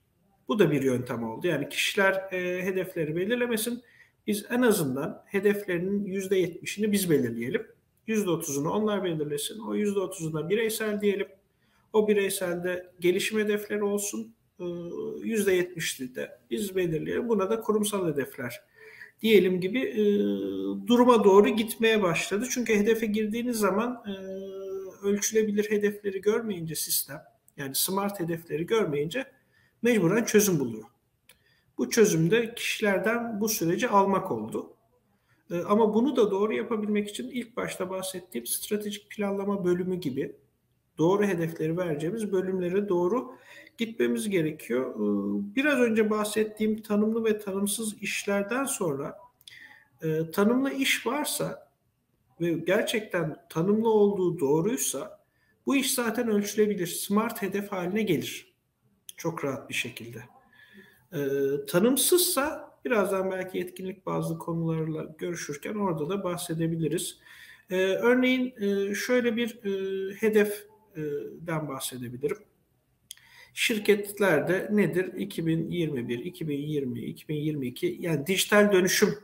[0.48, 1.46] Bu da bir yöntem oldu.
[1.46, 3.82] Yani kişiler e, hedefleri belirlemesin.
[4.26, 7.66] Biz en azından hedeflerinin yüzde yetmişini biz belirleyelim.
[8.06, 9.58] Yüzde otuzunu onlar belirlesin.
[9.58, 11.26] O yüzde otuzuna bireysel diyelim
[11.94, 14.34] o bireyselde gelişim hedefleri olsun.
[14.58, 17.28] %70'li ee, de biz belirleyelim.
[17.28, 18.60] Buna da kurumsal hedefler
[19.22, 20.04] diyelim gibi e,
[20.86, 22.46] duruma doğru gitmeye başladı.
[22.50, 24.12] Çünkü hedefe girdiğiniz zaman e,
[25.06, 27.22] ölçülebilir hedefleri görmeyince sistem
[27.56, 29.24] yani smart hedefleri görmeyince
[29.82, 30.84] mecburen çözüm buluyor.
[31.78, 34.74] Bu çözümde kişilerden bu süreci almak oldu.
[35.50, 40.36] E, ama bunu da doğru yapabilmek için ilk başta bahsettiğim stratejik planlama bölümü gibi
[40.98, 43.34] doğru hedefleri vereceğimiz bölümlere doğru
[43.78, 44.94] gitmemiz gerekiyor.
[44.94, 49.18] Ee, biraz önce bahsettiğim tanımlı ve tanımsız işlerden sonra
[50.02, 51.70] e, tanımlı iş varsa
[52.40, 55.24] ve gerçekten tanımlı olduğu doğruysa
[55.66, 56.86] bu iş zaten ölçülebilir.
[56.86, 58.54] Smart hedef haline gelir.
[59.16, 60.22] Çok rahat bir şekilde.
[61.12, 61.18] Ee,
[61.66, 67.18] tanımsızsa birazdan belki etkinlik bazı konularla görüşürken orada da bahsedebiliriz.
[67.70, 70.66] Ee, örneğin e, şöyle bir e, hedef
[71.40, 72.38] den bahsedebilirim.
[73.54, 75.12] Şirketlerde nedir?
[75.14, 79.14] 2021, 2020, 2022 yani dijital dönüşüm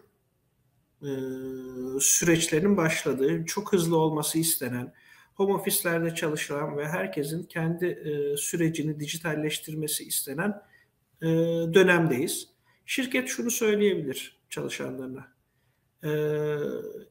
[2.00, 4.92] süreçlerinin başladığı, çok hızlı olması istenen,
[5.34, 8.02] home ofislerde çalışan ve herkesin kendi
[8.38, 10.62] sürecini dijitalleştirmesi istenen
[11.74, 12.48] dönemdeyiz.
[12.86, 15.32] Şirket şunu söyleyebilir çalışanlarına.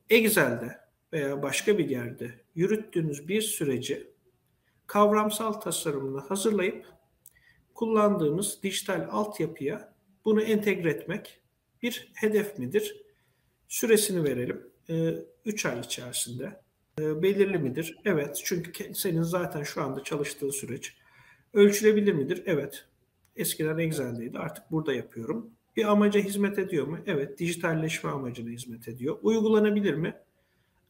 [0.10, 0.80] Excel'de
[1.13, 4.08] veya başka bir yerde yürüttüğünüz bir süreci
[4.89, 6.86] kavramsal tasarımını hazırlayıp
[7.73, 9.93] kullandığımız dijital altyapıya
[10.25, 11.41] bunu entegre etmek
[11.82, 13.04] bir hedef midir?
[13.67, 14.69] Süresini verelim.
[15.45, 16.62] 3 ee, ay içerisinde.
[16.99, 17.97] Ee, belirli midir?
[18.06, 18.41] Evet.
[18.45, 20.97] Çünkü senin zaten şu anda çalıştığın süreç.
[21.54, 22.43] Ölçülebilir midir?
[22.45, 22.86] Evet.
[23.36, 24.39] Eskiden Excel'deydi.
[24.39, 25.52] Artık burada yapıyorum.
[25.75, 26.97] Bir amaca hizmet ediyor mu?
[27.06, 27.39] Evet.
[27.39, 29.17] Dijitalleşme amacına hizmet ediyor.
[29.21, 30.15] Uygulanabilir mi?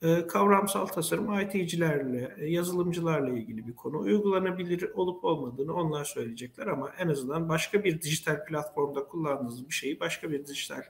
[0.02, 4.00] E, kavramsal tasarım IT'cilerle, e, yazılımcılarla ilgili bir konu.
[4.00, 10.00] Uygulanabilir olup olmadığını onlar söyleyecekler ama en azından başka bir dijital platformda kullandığınız bir şeyi
[10.00, 10.82] başka bir dijital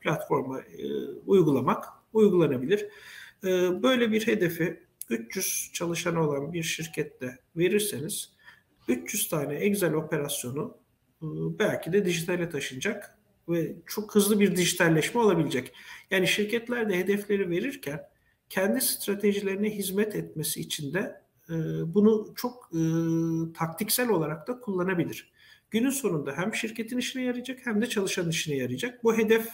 [0.00, 0.86] platforma e,
[1.26, 2.86] uygulamak uygulanabilir.
[3.44, 8.32] E, böyle bir hedefi 300 çalışanı olan bir şirkette verirseniz
[8.88, 10.76] 300 tane Excel operasyonu
[11.22, 11.26] e,
[11.58, 15.72] belki de dijitale taşınacak ve çok hızlı bir dijitalleşme olabilecek.
[16.10, 18.13] Yani şirketler de hedefleri verirken
[18.54, 21.54] kendi stratejilerine hizmet etmesi için de e,
[21.94, 22.80] bunu çok e,
[23.52, 25.32] taktiksel olarak da kullanabilir.
[25.70, 29.04] Günün sonunda hem şirketin işine yarayacak hem de çalışan işine yarayacak.
[29.04, 29.48] Bu hedef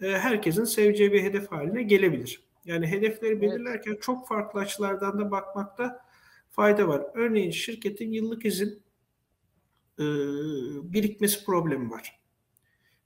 [0.00, 2.40] e, herkesin seveceği bir hedef haline gelebilir.
[2.64, 4.02] Yani hedefleri belirlerken evet.
[4.02, 6.04] çok farklı açılardan da bakmakta
[6.50, 7.02] fayda var.
[7.14, 8.82] Örneğin şirketin yıllık izin
[9.98, 10.04] e,
[10.92, 12.20] birikmesi problemi var.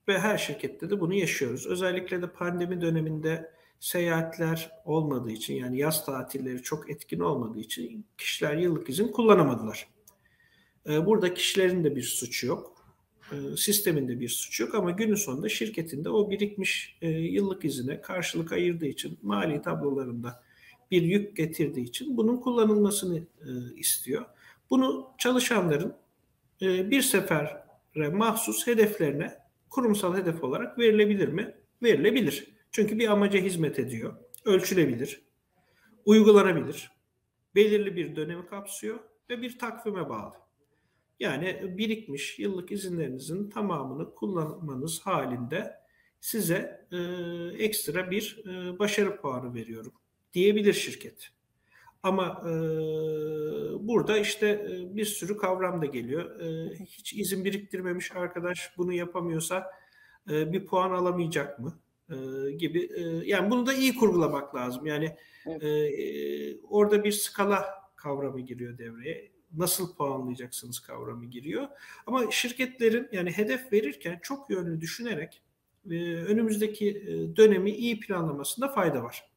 [0.08, 1.66] Ve her şirkette de bunu yaşıyoruz.
[1.66, 8.56] Özellikle de pandemi döneminde seyahatler olmadığı için yani yaz tatilleri çok etkin olmadığı için kişiler
[8.56, 9.88] yıllık izin kullanamadılar.
[10.88, 12.76] E, burada kişilerin de bir suçu yok.
[13.32, 17.64] E, sistemin de bir suçu yok ama günün sonunda şirketin de o birikmiş e, yıllık
[17.64, 20.42] izine karşılık ayırdığı için mali tablolarında
[20.90, 24.24] bir yük getirdiği için bunun kullanılmasını e, istiyor.
[24.70, 25.94] Bunu çalışanların
[26.62, 27.64] e, bir sefere
[28.12, 29.38] mahsus hedeflerine
[29.70, 31.54] kurumsal hedef olarak verilebilir mi?
[31.82, 32.59] Verilebilir.
[32.70, 34.16] Çünkü bir amaca hizmet ediyor.
[34.44, 35.22] Ölçülebilir.
[36.04, 36.92] Uygulanabilir.
[37.54, 38.98] Belirli bir dönemi kapsıyor
[39.30, 40.34] ve bir takvime bağlı.
[41.20, 45.80] Yani birikmiş yıllık izinlerinizin tamamını kullanmanız halinde
[46.20, 46.98] size e,
[47.64, 49.92] ekstra bir e, başarı puanı veriyorum
[50.32, 51.30] diyebilir şirket.
[52.02, 52.52] Ama e,
[53.88, 56.40] burada işte e, bir sürü kavram da geliyor.
[56.40, 59.70] E, hiç izin biriktirmemiş arkadaş bunu yapamıyorsa
[60.30, 61.80] e, bir puan alamayacak mı?
[62.10, 62.90] E, gibi.
[62.96, 64.86] E, yani bunu da iyi kurgulamak lazım.
[64.86, 65.62] Yani evet.
[65.62, 67.64] e, orada bir skala
[67.96, 69.30] kavramı giriyor devreye.
[69.56, 71.68] Nasıl puanlayacaksınız kavramı giriyor.
[72.06, 75.42] Ama şirketlerin yani hedef verirken çok yönlü düşünerek
[75.90, 79.30] e, önümüzdeki dönemi iyi planlamasında fayda var.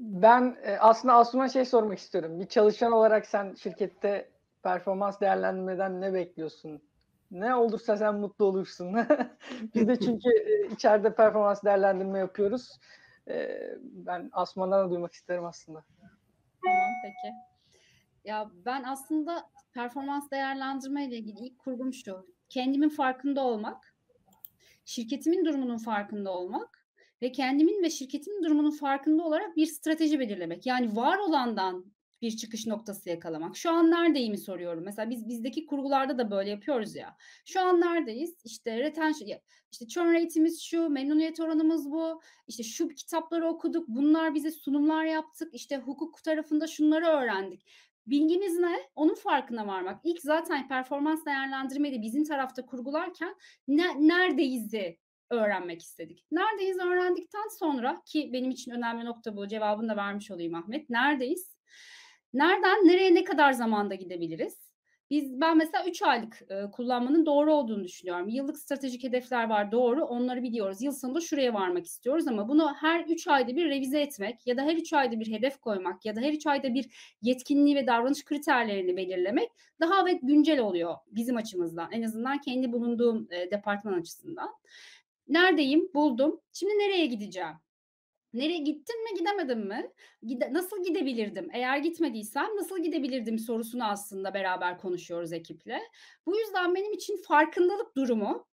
[0.00, 2.40] Ben aslında Asuman şey sormak istiyorum.
[2.40, 4.28] Bir çalışan olarak sen şirkette
[4.62, 6.82] performans değerlendirmeden ne bekliyorsun?
[7.32, 8.94] Ne olursa sen mutlu olursun.
[9.74, 12.78] Biz de çünkü e, içeride performans değerlendirme yapıyoruz.
[13.28, 15.84] E, ben Asuman'dan da duymak isterim aslında.
[16.64, 17.34] Tamam peki.
[18.24, 22.26] Ya ben aslında performans değerlendirme ile ilgili ilk kurgum şu.
[22.48, 23.94] Kendimin farkında olmak,
[24.84, 26.86] şirketimin durumunun farkında olmak
[27.22, 30.66] ve kendimin ve şirketimin durumunun farkında olarak bir strateji belirlemek.
[30.66, 31.92] Yani var olandan
[32.22, 33.56] bir çıkış noktası yakalamak.
[33.56, 34.84] Şu an neredeyimi soruyorum.
[34.84, 37.16] Mesela biz bizdeki kurgularda da böyle yapıyoruz ya.
[37.44, 38.36] Şu an neredeyiz?
[38.44, 39.38] İşte retention,
[39.72, 42.20] işte churn rate'imiz şu, memnuniyet oranımız bu.
[42.46, 45.54] İşte şu kitapları okuduk, bunlar bize sunumlar yaptık.
[45.54, 47.66] İşte hukuk tarafında şunları öğrendik.
[48.06, 48.76] Bilgimiz ne?
[48.94, 50.00] Onun farkına varmak.
[50.04, 53.34] İlk zaten performans değerlendirmeyi bizim tarafta kurgularken
[53.68, 54.98] ne, neredeyiz'i
[55.30, 56.26] öğrenmek istedik.
[56.30, 60.90] Neredeyiz öğrendikten sonra ki benim için önemli nokta bu cevabını da vermiş olayım Ahmet.
[60.90, 61.51] Neredeyiz?
[62.34, 64.72] Nereden nereye ne kadar zamanda gidebiliriz?
[65.10, 68.28] Biz ben mesela 3 aylık e, kullanmanın doğru olduğunu düşünüyorum.
[68.28, 70.04] Yıllık stratejik hedefler var doğru.
[70.04, 70.82] Onları biliyoruz.
[70.82, 74.62] Yıl sonunda şuraya varmak istiyoruz ama bunu her 3 ayda bir revize etmek ya da
[74.62, 78.24] her 3 ayda bir hedef koymak ya da her 3 ayda bir yetkinliği ve davranış
[78.24, 81.92] kriterlerini belirlemek daha ve güncel oluyor bizim açımızdan.
[81.92, 84.50] En azından kendi bulunduğum e, departman açısından.
[85.28, 85.90] Neredeyim?
[85.94, 86.40] Buldum.
[86.52, 87.54] Şimdi nereye gideceğim?
[88.34, 89.90] Nereye gittin mi gidemedim mi?
[90.22, 91.48] Gide, nasıl gidebilirdim?
[91.52, 95.80] Eğer gitmediysem nasıl gidebilirdim sorusunu aslında beraber konuşuyoruz ekiple.
[96.26, 98.46] Bu yüzden benim için farkındalık durumu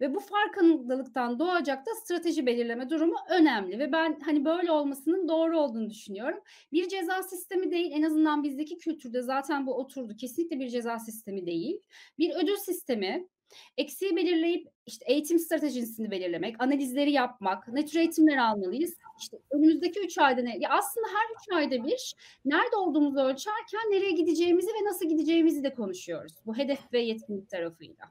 [0.00, 5.60] ve bu farkındalıktan doğacak da strateji belirleme durumu önemli ve ben hani böyle olmasının doğru
[5.60, 6.40] olduğunu düşünüyorum.
[6.72, 10.16] Bir ceza sistemi değil en azından bizdeki kültürde zaten bu oturdu.
[10.16, 11.80] Kesinlikle bir ceza sistemi değil.
[12.18, 13.28] Bir ödül sistemi,
[13.76, 18.94] Eksiği belirleyip işte eğitim stratejisini belirlemek, analizleri yapmak, ne tür eğitimler almalıyız?
[19.20, 20.58] İşte önümüzdeki üç ayda ne?
[20.58, 25.74] Ya aslında her üç ayda bir nerede olduğumuzu ölçerken nereye gideceğimizi ve nasıl gideceğimizi de
[25.74, 26.32] konuşuyoruz.
[26.46, 28.04] Bu hedef ve yetkinlik tarafıyla.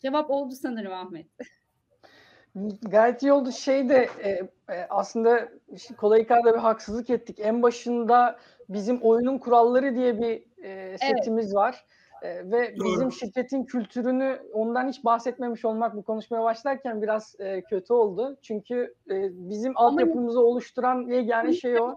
[0.00, 1.26] Cevap oldu sanırım Ahmet.
[2.82, 3.52] Gayet iyi oldu.
[3.52, 4.30] Şey de e,
[4.74, 5.48] e, aslında
[5.96, 7.40] Kolayıkar'da bir haksızlık ettik.
[7.40, 11.54] En başında bizim oyunun kuralları diye bir e, setimiz evet.
[11.54, 11.84] var.
[12.22, 12.92] E, ve Doğru.
[12.92, 18.38] bizim şirketin kültürünü ondan hiç bahsetmemiş olmak bu konuşmaya başlarken biraz e, kötü oldu.
[18.42, 21.96] Çünkü e, bizim altyapımızı oluşturan yegane şey o.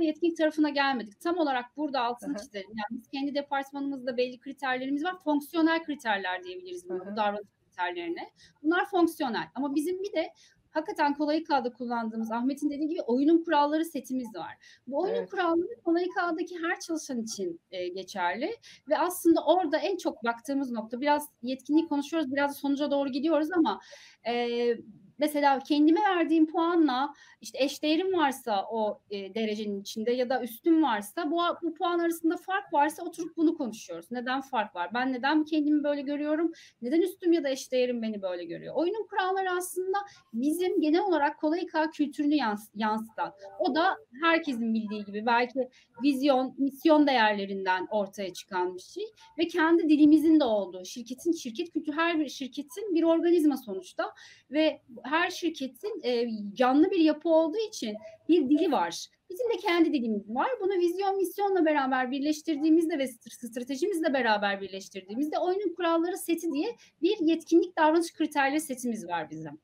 [0.00, 1.20] Yetkinlik tarafına gelmedik.
[1.20, 2.68] Tam olarak burada altını çizelim.
[2.68, 5.18] Yani biz kendi departmanımızda belli kriterlerimiz var.
[5.24, 8.30] Fonksiyonel kriterler diyebiliriz buna, bu davranış kriterlerine.
[8.62, 9.48] Bunlar fonksiyonel.
[9.54, 10.32] Ama bizim bir de
[10.72, 14.80] hakikaten kolay kağıda kullandığımız Ahmet'in dediği gibi oyunun kuralları setimiz var.
[14.86, 15.30] Bu oyunun evet.
[15.30, 18.56] kuralları kolay kağıdaki her çalışan için e, geçerli
[18.88, 23.80] ve aslında orada en çok baktığımız nokta biraz yetkinliği konuşuyoruz biraz sonuca doğru gidiyoruz ama
[24.26, 24.76] e,
[25.22, 31.30] mesela kendime verdiğim puanla işte eşdeğerim varsa o e, derecenin içinde ya da üstüm varsa
[31.30, 34.06] bu, bu puan arasında fark varsa oturup bunu konuşuyoruz.
[34.10, 34.90] Neden fark var?
[34.94, 36.52] Ben neden kendimi böyle görüyorum?
[36.82, 38.74] Neden üstüm ya da eşdeğerim beni böyle görüyor?
[38.74, 39.98] Oyunun kuralları aslında
[40.32, 43.32] bizim genel olarak kolay K kültürünü yans yansıtan.
[43.58, 45.68] O da herkesin bildiği gibi belki
[46.02, 49.04] vizyon, misyon değerlerinden ortaya çıkan bir şey
[49.38, 54.12] ve kendi dilimizin de olduğu şirketin şirket kültürü her bir şirketin bir organizma sonuçta
[54.50, 54.80] ve
[55.12, 57.96] her şirketin e, canlı bir yapı olduğu için
[58.28, 59.06] bir dili var.
[59.30, 60.48] Bizim de kendi dilimiz var.
[60.60, 67.78] Bunu vizyon misyonla beraber birleştirdiğimizde ve stratejimizle beraber birleştirdiğimizde oyunun kuralları seti diye bir yetkinlik
[67.78, 69.58] davranış kriterleri setimiz var bizim.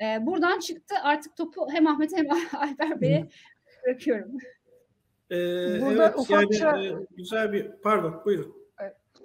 [0.00, 3.28] Ee, buradan çıktı artık topu hem Ahmet hem Alper Bey'e
[3.86, 4.38] bırakıyorum.
[5.30, 5.36] Ee,
[5.80, 6.66] Burada evet ufakça...
[6.66, 8.55] yani e, güzel bir pardon buyurun.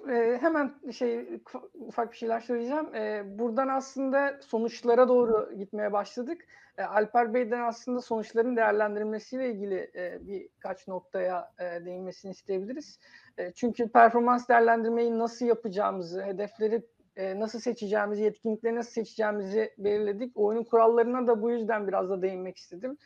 [0.09, 1.41] E, hemen şey
[1.73, 2.95] ufak bir şeyler söyleyeceğim.
[2.95, 6.45] E, buradan aslında sonuçlara doğru gitmeye başladık.
[6.77, 12.99] E, Alper Bey'den aslında sonuçların değerlendirilmesiyle ilgili e, birkaç noktaya e, değinmesini isteyebiliriz.
[13.37, 16.81] E, çünkü performans değerlendirmeyi nasıl yapacağımızı, hedefleri
[17.15, 20.37] e, nasıl seçeceğimizi, yetkinlikleri nasıl seçeceğimizi belirledik.
[20.37, 22.97] Oyunun kurallarına da bu yüzden biraz da değinmek istedim.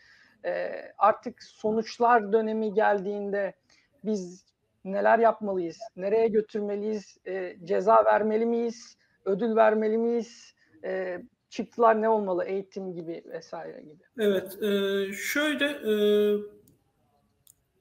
[0.46, 3.54] E, artık sonuçlar dönemi geldiğinde
[4.04, 4.55] biz
[4.86, 12.44] neler yapmalıyız, nereye götürmeliyiz, e, ceza vermeli miyiz, ödül vermeli miyiz, e, çıktılar ne olmalı,
[12.46, 14.04] eğitim gibi vesaire gibi.
[14.20, 15.94] Evet, e, şöyle e,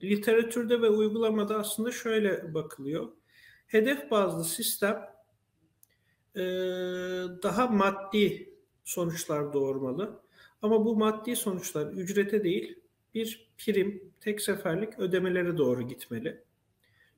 [0.03, 3.07] literatürde ve uygulamada aslında şöyle bakılıyor.
[3.67, 5.15] Hedef bazlı sistem
[6.35, 6.41] e,
[7.43, 8.49] daha maddi
[8.83, 10.19] sonuçlar doğurmalı.
[10.61, 12.79] Ama bu maddi sonuçlar ücrete değil
[13.13, 16.43] bir prim, tek seferlik ödemelere doğru gitmeli.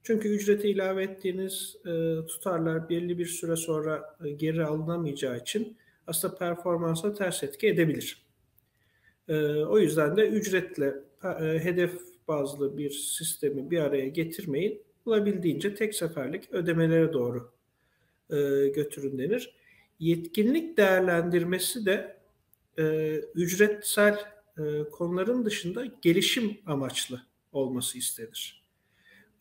[0.07, 5.77] Çünkü ücreti ilave ettiğiniz e, tutarlar belli bir süre sonra e, geri alınamayacağı için
[6.07, 8.25] aslında performansa ters etki edebilir.
[9.27, 10.93] E, o yüzden de ücretle
[11.23, 11.91] e, hedef
[12.27, 14.81] bazlı bir sistemi bir araya getirmeyin.
[15.05, 17.51] Bulabildiğince tek seferlik ödemelere doğru
[18.29, 18.35] e,
[18.67, 19.55] götürün denir.
[19.99, 22.17] Yetkinlik değerlendirmesi de
[22.79, 24.19] e, ücretsel
[24.57, 28.66] e, konuların dışında gelişim amaçlı olması istenir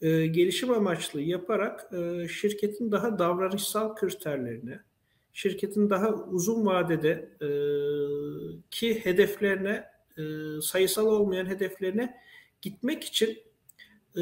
[0.01, 4.81] e, gelişim amaçlı yaparak e, şirketin daha davranışsal kriterlerine,
[5.33, 7.49] şirketin daha uzun vadede e,
[8.71, 9.85] ki hedeflerine,
[10.19, 10.23] e,
[10.63, 12.17] sayısal olmayan hedeflerine
[12.63, 13.39] gitmek için
[14.17, 14.21] e,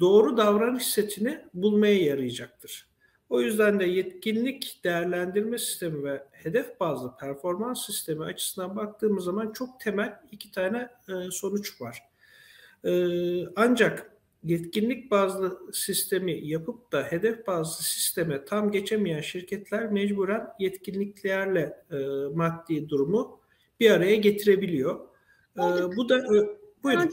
[0.00, 2.86] doğru davranış setini bulmaya yarayacaktır.
[3.30, 9.80] O yüzden de yetkinlik değerlendirme sistemi ve hedef bazlı performans sistemi açısından baktığımız zaman çok
[9.80, 12.02] temel iki tane e, sonuç var.
[12.84, 12.92] E,
[13.56, 14.13] ancak
[14.44, 21.96] yetkinlik bazlı sistemi yapıp da hedef bazlı sisteme tam geçemeyen şirketler mecburen yetkinliklerle e,
[22.34, 23.40] maddi durumu
[23.80, 25.08] bir araya getirebiliyor.
[25.56, 25.62] E,
[25.96, 27.10] bu da e, buyurun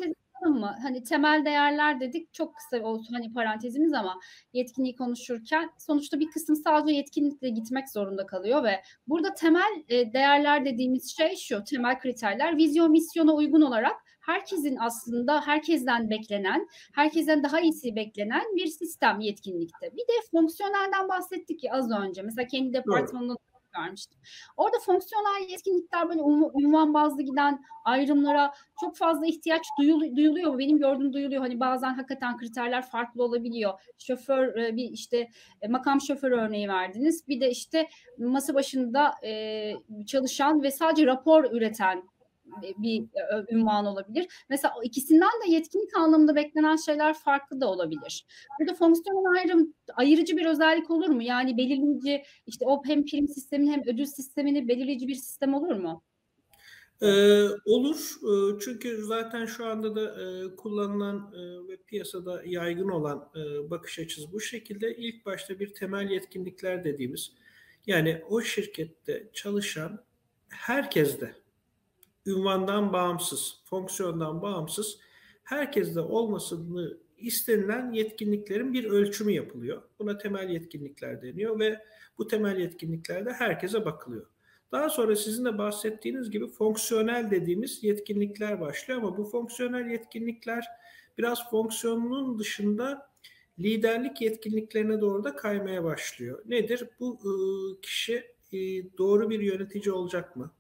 [0.49, 0.75] mı?
[0.81, 4.19] Hani temel değerler dedik çok kısa olsun hani parantezimiz ama
[4.53, 10.65] yetkinliği konuşurken sonuçta bir kısım sadece yetkinlikle gitmek zorunda kalıyor ve burada temel e, değerler
[10.65, 17.59] dediğimiz şey şu temel kriterler vizyon misyona uygun olarak herkesin aslında herkesten beklenen, herkesten daha
[17.59, 19.91] iyisi beklenen bir sistem yetkinlikte.
[19.93, 22.21] Bir de fonksiyonelden bahsettik ki az önce.
[22.21, 23.35] Mesela kendi departmanında
[23.77, 24.19] vermiştim.
[24.57, 26.21] Orada fonksiyonel yetkinlikler böyle
[26.53, 30.57] unvan bazlı giden ayrımlara çok fazla ihtiyaç duyul, duyuluyor.
[30.59, 31.41] Benim gördüğüm duyuluyor.
[31.41, 33.73] Hani bazen hakikaten kriterler farklı olabiliyor.
[33.97, 35.27] Şoför e, bir işte
[35.61, 37.27] e, makam şoför örneği verdiniz.
[37.27, 39.73] Bir de işte masa başında e,
[40.07, 42.10] çalışan ve sadece rapor üreten
[42.77, 44.27] bir e, ünvan olabilir.
[44.49, 48.25] Mesela ikisinden de yetkinlik anlamında beklenen şeyler farklı da olabilir.
[48.59, 51.23] Burada fonksiyonel ayrım ayırıcı bir özellik olur mu?
[51.23, 56.03] Yani belirleyici işte o hem prim sistemini hem ödül sistemini belirleyici bir sistem olur mu?
[57.01, 63.29] Ee, olur ee, çünkü zaten şu anda da e, kullanılan e, ve piyasada yaygın olan
[63.35, 64.95] e, bakış açısı bu şekilde.
[64.95, 67.31] İlk başta bir temel yetkinlikler dediğimiz
[67.87, 70.03] yani o şirkette çalışan
[70.49, 71.35] herkes de
[72.25, 74.99] ünvandan bağımsız, fonksiyondan bağımsız
[75.43, 79.81] herkeste olmasını istenilen yetkinliklerin bir ölçümü yapılıyor.
[79.99, 81.79] Buna temel yetkinlikler deniyor ve
[82.17, 84.25] bu temel yetkinliklerde herkese bakılıyor.
[84.71, 90.67] Daha sonra sizin de bahsettiğiniz gibi fonksiyonel dediğimiz yetkinlikler başlıyor ama bu fonksiyonel yetkinlikler
[91.17, 93.11] biraz fonksiyonunun dışında
[93.59, 96.43] liderlik yetkinliklerine doğru da kaymaya başlıyor.
[96.45, 96.89] Nedir?
[96.99, 98.31] Bu ıı, kişi
[98.97, 100.51] doğru bir yönetici olacak mı?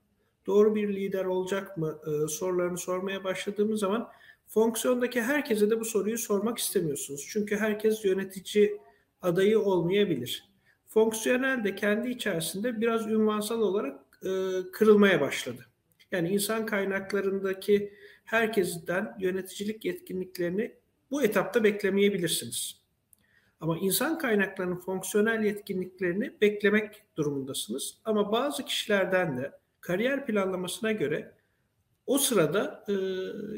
[0.45, 4.09] Doğru bir lider olacak mı e, sorularını sormaya başladığımız zaman
[4.47, 7.27] fonksiyondaki herkese de bu soruyu sormak istemiyorsunuz.
[7.29, 8.77] Çünkü herkes yönetici
[9.21, 10.51] adayı olmayabilir.
[10.87, 14.29] Fonksiyonel de kendi içerisinde biraz ünvansal olarak e,
[14.71, 15.65] kırılmaya başladı.
[16.11, 17.93] Yani insan kaynaklarındaki
[18.25, 20.75] herkesten yöneticilik yetkinliklerini
[21.11, 22.81] bu etapta beklemeyebilirsiniz.
[23.59, 27.97] Ama insan kaynaklarının fonksiyonel yetkinliklerini beklemek durumundasınız.
[28.05, 31.31] Ama bazı kişilerden de kariyer planlamasına göre
[32.05, 32.93] o sırada e,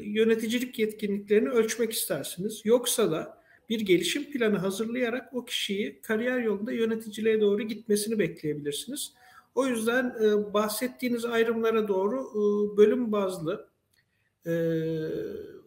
[0.00, 2.62] yöneticilik yetkinliklerini ölçmek istersiniz.
[2.64, 9.14] Yoksa da bir gelişim planı hazırlayarak o kişiyi kariyer yolunda yöneticiliğe doğru gitmesini bekleyebilirsiniz.
[9.54, 13.68] O yüzden e, bahsettiğiniz ayrımlara doğru e, bölüm bazlı
[14.46, 14.52] e,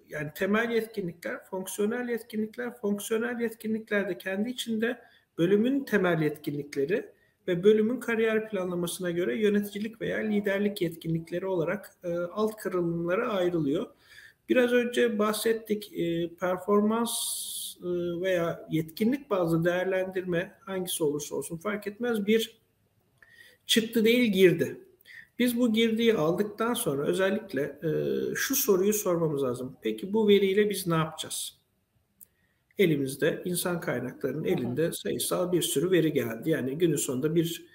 [0.10, 5.02] yani temel yetkinlikler, fonksiyonel yetkinlikler, fonksiyonel yetkinlikler de kendi içinde
[5.38, 7.17] bölümün temel yetkinlikleri
[7.48, 13.88] ve bölümün kariyer planlamasına göre yöneticilik veya liderlik yetkinlikleri olarak e, alt kırılımlara ayrılıyor.
[14.50, 17.12] Biraz önce bahsettik e, performans
[17.82, 17.88] e,
[18.22, 22.58] veya yetkinlik bazlı değerlendirme hangisi olursa olsun fark etmez bir
[23.66, 24.82] çıktı değil girdi.
[25.40, 27.90] Biz bu girdiği aldıktan sonra özellikle e,
[28.36, 29.78] şu soruyu sormamız lazım.
[29.82, 31.57] Peki bu veriyle biz ne yapacağız?
[32.80, 36.50] Elimizde insan kaynaklarının elinde sayısal bir sürü veri geldi.
[36.50, 37.66] Yani günün sonunda bir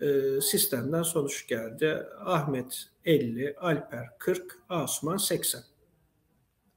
[0.00, 2.02] e, sistemden sonuç geldi.
[2.20, 5.60] Ahmet 50, Alper 40, Asuman 80.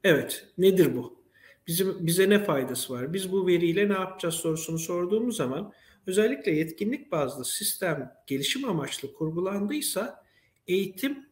[0.04, 1.18] Evet, nedir bu?
[1.66, 3.12] Bizim bize ne faydası var?
[3.12, 5.72] Biz bu veriyle ne yapacağız sorusunu sorduğumuz zaman
[6.06, 10.24] özellikle yetkinlik bazlı sistem gelişim amaçlı kurgulandıysa
[10.66, 11.28] eğitim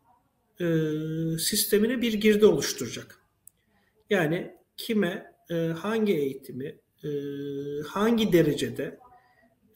[0.60, 0.66] e,
[1.38, 3.18] sistemine bir girdi oluşturacak.
[4.10, 7.08] Yani kime e, hangi eğitimi e,
[7.88, 8.98] hangi derecede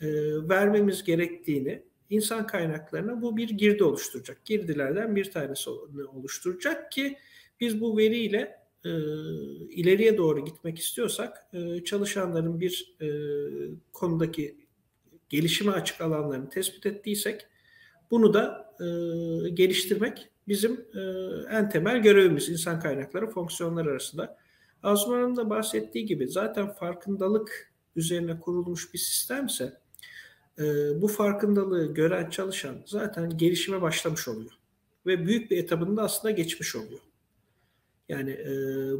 [0.00, 0.08] e,
[0.48, 4.44] vermemiz gerektiğini insan kaynaklarına bu bir girdi oluşturacak.
[4.44, 5.70] Girdilerden bir tanesi
[6.14, 7.16] oluşturacak ki
[7.60, 8.90] biz bu veriyle e,
[9.70, 13.08] ileriye doğru gitmek istiyorsak e, çalışanların bir e,
[13.92, 14.56] konudaki
[15.28, 17.46] gelişime açık alanlarını tespit ettiysek
[18.10, 18.84] bunu da e,
[19.50, 21.00] geliştirmek bizim e,
[21.50, 24.39] en temel görevimiz insan kaynakları fonksiyonları arasında.
[24.82, 29.80] Azman'ın da bahsettiği gibi zaten farkındalık üzerine kurulmuş bir sistemse
[30.58, 30.64] e,
[31.02, 34.52] bu farkındalığı gören çalışan zaten gelişime başlamış oluyor.
[35.06, 37.00] Ve büyük bir etabında aslında geçmiş oluyor.
[38.08, 38.52] Yani e,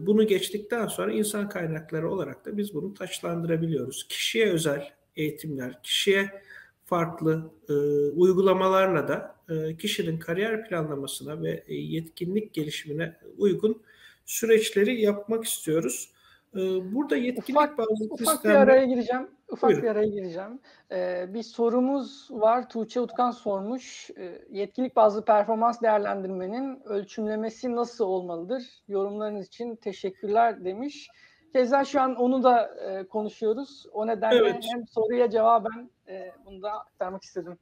[0.07, 4.09] bunu geçtikten sonra insan kaynakları olarak da biz bunu taçlandırabiliyoruz.
[4.09, 6.43] Kişiye özel eğitimler, kişiye
[6.85, 7.73] farklı e,
[8.11, 13.83] uygulamalarla da e, kişinin kariyer planlamasına ve e, yetkinlik gelişimine uygun
[14.25, 16.13] süreçleri yapmak istiyoruz.
[16.55, 16.59] E,
[16.95, 18.67] burada yetkinlik ufak, bazı ufak sistemler...
[18.67, 19.29] bir araya gireceğim.
[19.49, 19.83] Ufak Buyurun.
[19.83, 20.61] bir araya gireceğim.
[20.93, 22.69] Ee, bir sorumuz var.
[22.69, 24.11] Tuğçe Utkan sormuş.
[24.17, 28.63] Ee, yetkinlik bazlı performans değerlendirmenin ölçümlemesi nasıl olmalıdır?
[28.89, 31.09] Yorumlarınız için teşekkürler demiş.
[31.53, 33.87] Keza şu an onu da e, konuşuyoruz.
[33.93, 34.65] O nedenle evet.
[34.73, 37.59] hem soruya cevaben e, bunu da aktarmak istedim.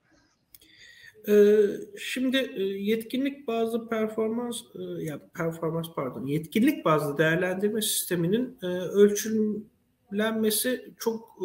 [1.29, 1.57] Ee,
[1.99, 10.95] şimdi e, yetkinlik bazlı performans e, ya performans pardon yetkinlik bazlı değerlendirme sisteminin e, ölçümlenmesi
[10.99, 11.39] çok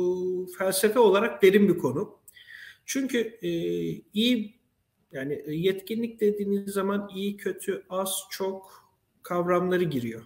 [0.58, 2.18] felsefe olarak derin bir konu.
[2.86, 3.38] Çünkü
[4.14, 4.60] iyi
[5.12, 8.90] yani yetkinlik dediğiniz zaman iyi kötü az çok
[9.24, 10.22] kavramları giriyor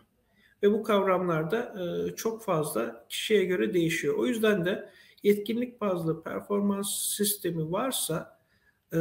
[0.64, 1.76] ve bu kavramlar da
[2.16, 4.16] çok fazla kişiye göre değişiyor.
[4.16, 4.90] O yüzden de
[5.24, 8.37] yetkinlik bazlı performans sistemi varsa
[8.94, 9.00] e,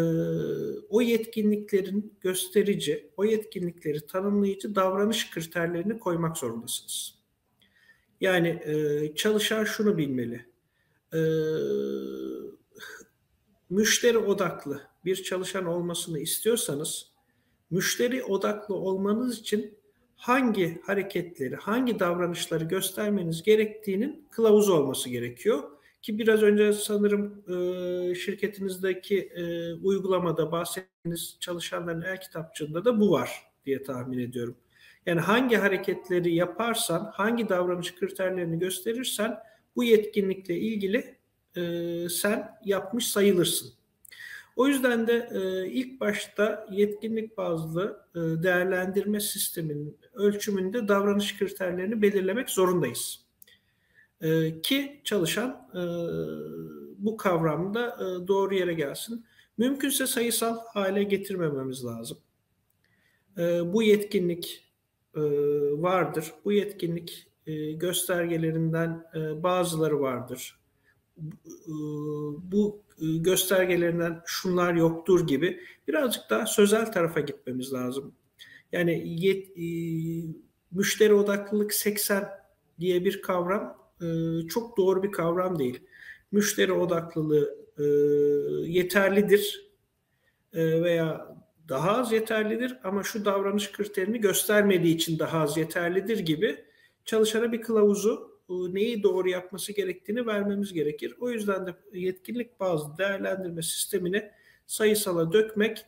[0.88, 7.18] o yetkinliklerin gösterici, o yetkinlikleri tanımlayıcı davranış kriterlerini koymak zorundasınız.
[8.20, 10.46] Yani e, çalışan şunu bilmeli.
[11.12, 11.20] E,
[13.70, 17.12] müşteri odaklı bir çalışan olmasını istiyorsanız
[17.70, 19.78] müşteri odaklı olmanız için
[20.16, 25.75] hangi hareketleri, hangi davranışları göstermeniz gerektiğinin kılavuzu olması gerekiyor.
[26.06, 33.30] Ki biraz önce sanırım e, şirketinizdeki e, uygulamada bahsettiğiniz çalışanların el kitapçığında da bu var
[33.64, 34.56] diye tahmin ediyorum.
[35.06, 39.38] Yani hangi hareketleri yaparsan, hangi davranış kriterlerini gösterirsen
[39.76, 41.16] bu yetkinlikle ilgili
[41.56, 41.62] e,
[42.08, 43.72] sen yapmış sayılırsın.
[44.56, 52.50] O yüzden de e, ilk başta yetkinlik bazlı e, değerlendirme sisteminin ölçümünde davranış kriterlerini belirlemek
[52.50, 53.25] zorundayız.
[54.20, 55.82] E, ki çalışan e,
[56.98, 59.24] bu kavramda e, doğru yere gelsin.
[59.58, 62.18] Mümkünse sayısal hale getirmememiz lazım.
[63.38, 64.64] E, bu yetkinlik
[65.16, 65.20] e,
[65.82, 66.32] vardır.
[66.44, 70.60] Bu yetkinlik e, göstergelerinden e, bazıları vardır.
[71.18, 71.74] E,
[72.42, 78.14] bu e, göstergelerinden şunlar yoktur gibi birazcık daha sözel tarafa gitmemiz lazım.
[78.72, 79.66] Yani yet, e,
[80.72, 82.28] müşteri odaklılık 80
[82.80, 84.06] diye bir kavram e,
[84.48, 85.80] çok doğru bir kavram değil.
[86.32, 87.84] Müşteri odaklılığı e,
[88.70, 89.70] yeterlidir
[90.52, 91.36] e, veya
[91.68, 96.64] daha az yeterlidir ama şu davranış kriterini göstermediği için daha az yeterlidir gibi
[97.04, 101.14] çalışana bir kılavuzu e, neyi doğru yapması gerektiğini vermemiz gerekir.
[101.20, 104.30] O yüzden de yetkinlik bazlı değerlendirme sistemini
[104.66, 105.86] sayısala dökmek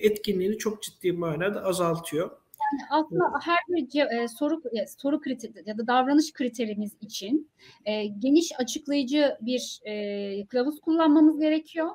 [0.00, 2.30] etkinliğini çok ciddi manada azaltıyor.
[2.74, 7.50] Yani aslında her bir e, soru e, soru kriteri ya da davranış kriterimiz için
[7.84, 11.90] e, geniş açıklayıcı bir e, kılavuz kullanmamız gerekiyor.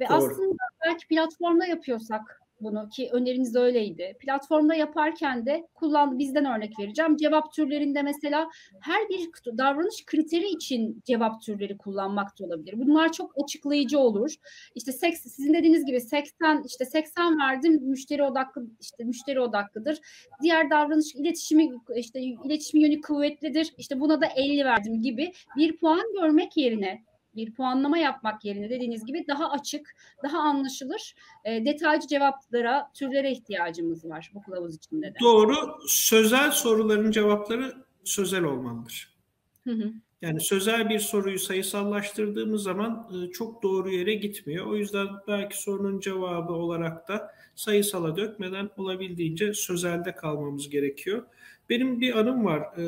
[0.00, 0.16] Ve Doğru.
[0.16, 0.56] aslında
[0.86, 4.16] belki platformda yapıyorsak bunu ki öneriniz öyleydi.
[4.20, 7.16] Platformda yaparken de kullan bizden örnek vereceğim.
[7.16, 8.48] Cevap türlerinde mesela
[8.80, 12.74] her bir davranış kriteri için cevap türleri kullanmak da olabilir.
[12.76, 14.34] Bunlar çok açıklayıcı olur.
[14.74, 19.98] İşte seks, sizin dediğiniz gibi 80 işte 80 verdim müşteri odaklı işte müşteri odaklıdır.
[20.42, 23.74] Diğer davranış iletişimi işte iletişim yönü kuvvetlidir.
[23.78, 27.02] İşte buna da 50 verdim gibi bir puan görmek yerine
[27.36, 31.14] bir puanlama yapmak yerine dediğiniz gibi daha açık, daha anlaşılır,
[31.44, 35.18] e, detaycı cevaplara, türlere ihtiyacımız var bu kılavuz içinde de.
[35.20, 35.54] Doğru.
[35.88, 37.74] Sözel soruların cevapları
[38.04, 39.16] sözel olmalıdır.
[39.64, 39.92] Hı hı.
[40.22, 44.66] Yani sözel bir soruyu sayısallaştırdığımız zaman e, çok doğru yere gitmiyor.
[44.66, 51.26] O yüzden belki sorunun cevabı olarak da sayısala dökmeden olabildiğince sözelde kalmamız gerekiyor.
[51.70, 52.78] Benim bir anım var.
[52.78, 52.84] Ee,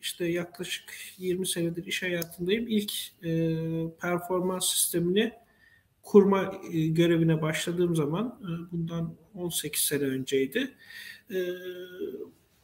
[0.00, 0.84] işte yaklaşık
[1.18, 2.64] 20 senedir iş hayatındayım.
[2.68, 2.92] İlk
[3.24, 3.30] e,
[4.00, 5.32] performans sistemini
[6.02, 10.74] kurma e, görevine başladığım zaman e, bundan 18 sene önceydi.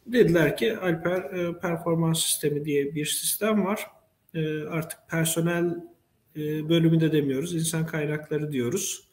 [0.07, 3.87] Dediler ki Alper performans sistemi diye bir sistem var.
[4.69, 5.75] Artık personel
[6.35, 9.12] bölümü de demiyoruz, insan kaynakları diyoruz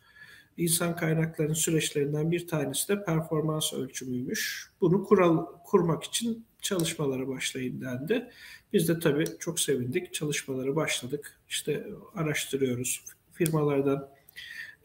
[0.57, 4.71] insan kaynaklarının süreçlerinden bir tanesi de performans ölçümüymüş.
[4.81, 8.31] Bunu kural kurmak için çalışmalara başlayın dendi.
[8.73, 10.15] Biz de tabii çok sevindik.
[10.15, 11.41] Çalışmalara başladık.
[11.49, 13.05] İşte araştırıyoruz.
[13.33, 14.09] Firmalardan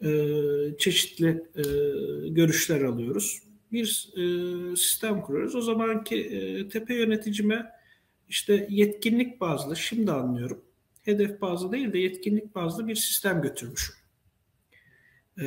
[0.02, 0.08] e,
[0.78, 1.62] çeşitli e,
[2.28, 3.42] görüşler alıyoruz.
[3.72, 5.54] Bir e, sistem kuruyoruz.
[5.54, 7.72] O zamanki e, tepe yöneticime
[8.28, 10.64] işte yetkinlik bazlı, şimdi anlıyorum.
[11.02, 13.94] Hedef bazlı değil de yetkinlik bazlı bir sistem götürmüşüm.
[15.40, 15.44] Ee,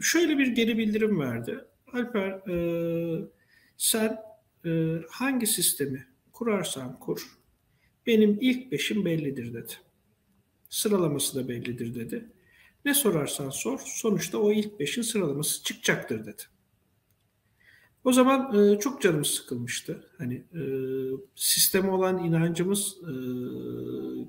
[0.00, 1.58] şöyle bir geri bildirim verdi.
[1.92, 3.28] Alper e,
[3.76, 4.18] sen
[4.66, 7.38] e, hangi sistemi kurarsan kur
[8.06, 9.72] benim ilk beşim bellidir dedi.
[10.70, 12.30] Sıralaması da bellidir dedi.
[12.84, 16.42] Ne sorarsan sor sonuçta o ilk beşin sıralaması çıkacaktır dedi.
[18.04, 20.10] O zaman e, çok canımız sıkılmıştı.
[20.18, 20.62] Hani e,
[21.34, 23.12] sisteme olan inancımız e,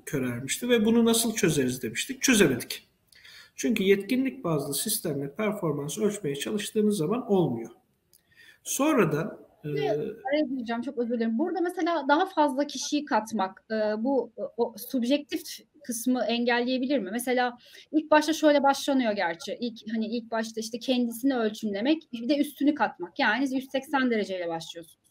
[0.06, 2.22] körermişti ve bunu nasıl çözeriz demiştik.
[2.22, 2.88] Çözemedik.
[3.56, 7.70] Çünkü yetkinlik bazlı sistemle performans ölçmeye çalıştığınız zaman olmuyor.
[8.62, 9.46] Sonradan
[10.30, 11.38] Araya diyeceğim çok özür dilerim.
[11.38, 15.40] Burada mesela daha fazla kişiyi katmak e, bu o, subjektif
[15.84, 17.08] kısmı engelleyebilir mi?
[17.12, 17.58] Mesela
[17.92, 19.56] ilk başta şöyle başlanıyor gerçi.
[19.60, 23.18] İlk hani ilk başta işte kendisini ölçümlemek bir de üstünü katmak.
[23.18, 25.05] Yani 180 dereceyle başlıyorsunuz.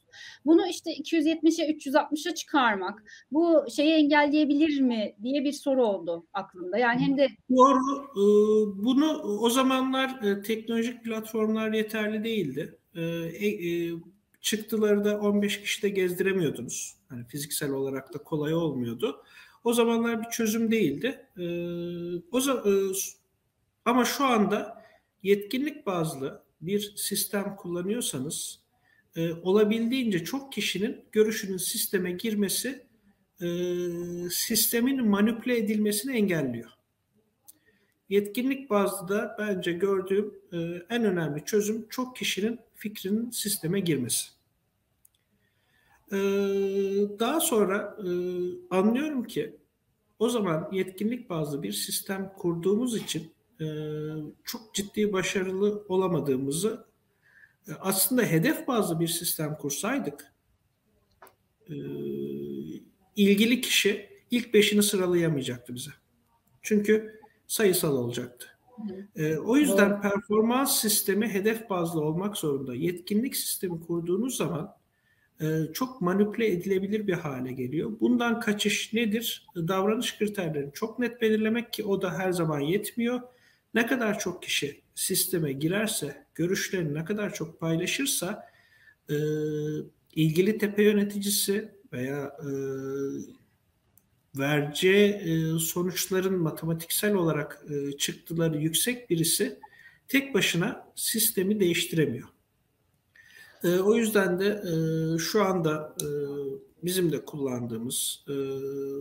[0.46, 6.78] Bunu işte 270'e 360'a çıkarmak bu şeyi engelleyebilir mi diye bir soru oldu aklımda.
[6.78, 8.24] Yani hem de doğru e,
[8.86, 12.78] bunu o zamanlar e, teknolojik platformlar yeterli değildi.
[12.96, 13.90] E,
[14.42, 16.96] çıktıları da 15 kişide gezdiremiyordunuz.
[17.10, 19.24] Hani fiziksel olarak da kolay olmuyordu.
[19.64, 21.26] O zamanlar bir çözüm değildi.
[22.32, 22.94] O zaman
[23.86, 24.84] ama şu anda
[25.24, 28.60] yetkinlik bazlı bir sistem kullanıyorsanız
[29.16, 32.86] e, olabildiğince çok kişinin görüşünün sisteme girmesi
[33.42, 33.48] e,
[34.30, 36.70] sistemin manipüle edilmesini engelliyor.
[38.10, 40.58] Yetkinlik bazlı da bence gördüğüm e,
[40.90, 44.28] en önemli çözüm çok kişinin fikrinin sisteme girmesi.
[46.12, 46.18] E,
[47.20, 48.10] daha sonra e,
[48.70, 49.56] anlıyorum ki
[50.20, 53.66] o zaman yetkinlik bazlı bir sistem kurduğumuz için e,
[54.44, 56.86] çok ciddi başarılı olamadığımızı
[57.80, 60.34] aslında hedef bazlı bir sistem kursaydık
[61.70, 61.76] e,
[63.16, 65.92] ilgili kişi ilk beşini sıralayamayacaktı bize.
[66.62, 68.48] Çünkü sayısal olacaktı.
[69.16, 72.76] E, o yüzden performans sistemi hedef bazlı olmak zorunda.
[72.76, 74.76] Yetkinlik sistemi kurduğunuz zaman
[75.74, 77.92] çok manipüle edilebilir bir hale geliyor.
[78.00, 79.48] Bundan kaçış nedir?
[79.56, 83.22] Davranış kriterlerini çok net belirlemek ki o da her zaman yetmiyor.
[83.76, 88.50] Ne kadar çok kişi sisteme girerse, görüşlerini ne kadar çok paylaşırsa
[89.10, 89.16] e,
[90.16, 92.50] ilgili tepe yöneticisi veya e,
[94.40, 99.60] vereceği e, sonuçların matematiksel olarak e, çıktıları yüksek birisi
[100.08, 102.28] tek başına sistemi değiştiremiyor.
[103.64, 104.74] E, o yüzden de e,
[105.18, 106.08] şu anda e,
[106.84, 108.34] bizim de kullandığımız e,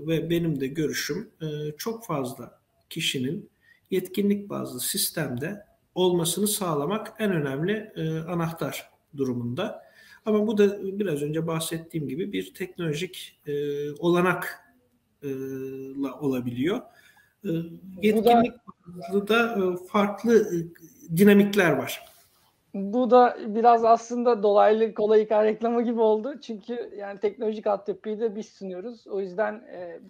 [0.07, 1.47] ve benim de görüşüm e,
[1.79, 2.61] çok fazla
[2.91, 3.54] kişinin
[3.95, 5.65] yetkinlik bazlı sistemde
[5.95, 9.85] olmasını sağlamak en önemli e, anahtar durumunda.
[10.27, 13.53] Ama bu da biraz önce bahsettiğim gibi bir teknolojik e,
[13.93, 14.49] olanakla
[16.21, 16.81] olabiliyor.
[17.45, 17.51] E,
[18.03, 18.53] yetkinlik
[18.87, 20.57] bazlı da e, farklı e,
[21.17, 22.05] dinamikler var.
[22.75, 26.41] Bu da biraz aslında dolaylı kolay reklamı gibi oldu.
[26.41, 29.07] Çünkü yani teknolojik altyapıyı da biz sunuyoruz.
[29.07, 30.01] O yüzden e,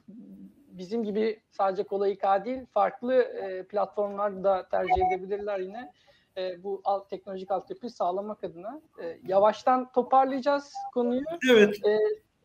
[0.78, 5.92] bizim gibi sadece kolay İK değil, farklı e, platformlar da tercih edebilirler yine.
[6.36, 8.80] E, bu alt, teknolojik altyapıyı sağlamak adına.
[9.02, 11.22] E, yavaştan toparlayacağız konuyu.
[11.52, 11.86] Evet.
[11.86, 11.98] E,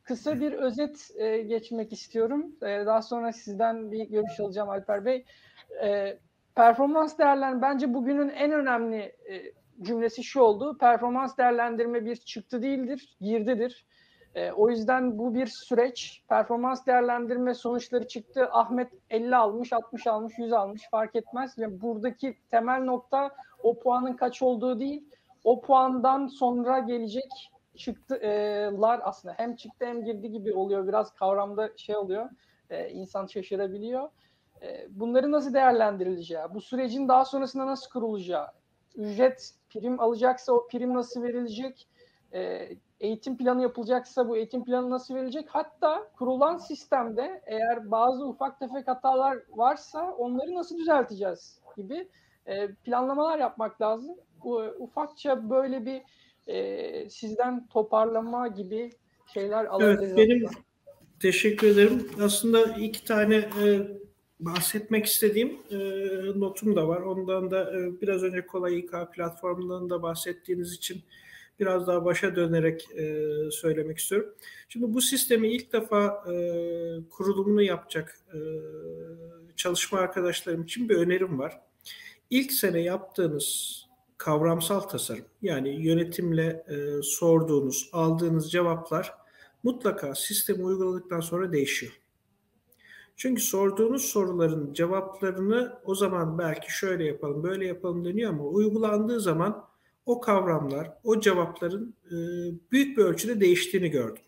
[0.04, 2.56] kısa bir özet e, geçmek istiyorum.
[2.62, 5.26] E, daha sonra sizden bir görüş alacağım Alper Bey.
[5.84, 6.18] E,
[6.56, 10.78] performans değerlendirme bence bugünün en önemli e, cümlesi şu oldu.
[10.78, 13.86] Performans değerlendirme bir çıktı değildir, girdidir.
[14.36, 16.24] E, o yüzden bu bir süreç.
[16.30, 18.50] Performans değerlendirme sonuçları çıktı.
[18.52, 21.60] Ahmet 50 almış, 60 almış, 100 almış fark etmez.
[21.60, 23.32] Ve buradaki temel nokta
[23.64, 25.04] o puanın kaç olduğu değil.
[25.44, 30.88] O puandan sonra gelecek çıktılar aslında hem çıktı hem girdi gibi oluyor.
[30.88, 32.30] Biraz kavramda şey oluyor.
[32.70, 34.10] E, insan şaşırabiliyor.
[34.62, 38.48] E, bunları nasıl değerlendirileceği, bu sürecin daha sonrasında nasıl kurulacağı,
[38.96, 41.88] ücret prim alacaksa o prim nasıl verilecek,
[42.34, 42.70] e,
[43.00, 45.46] eğitim planı yapılacaksa bu eğitim planı nasıl verilecek?
[45.50, 52.08] Hatta kurulan sistemde eğer bazı ufak tefek hatalar varsa onları nasıl düzelteceğiz gibi
[52.46, 54.16] e, planlamalar yapmak lazım.
[54.44, 56.02] Bu, ufakça böyle bir
[56.48, 58.90] e, sizden toparlama gibi
[59.34, 60.12] şeyler alabiliriz.
[60.12, 60.50] Evet, benim
[61.20, 62.08] teşekkür ederim.
[62.22, 63.88] Aslında iki tane e,
[64.40, 65.78] bahsetmek istediğim e,
[66.40, 67.02] notum da var.
[67.02, 71.04] Ondan da e, biraz önce Kolay İK platformundan da bahsettiğiniz için
[71.60, 74.34] biraz daha başa dönerek e, söylemek istiyorum.
[74.70, 76.34] Şimdi bu sistemi ilk defa e,
[77.10, 78.40] kurulumunu yapacak e,
[79.56, 81.62] çalışma arkadaşlarım için bir önerim var.
[82.30, 83.80] İlk sene yaptığınız
[84.18, 89.14] kavramsal tasarım yani yönetimle e, sorduğunuz, aldığınız cevaplar
[89.64, 92.00] mutlaka sistemi uyguladıktan sonra değişiyor.
[93.16, 99.66] Çünkü sorduğunuz soruların cevaplarını o zaman belki şöyle yapalım, böyle yapalım deniyor ama uygulandığı zaman
[100.06, 102.16] o kavramlar, o cevapların e,
[102.72, 104.24] büyük bir ölçüde değiştiğini gördüm.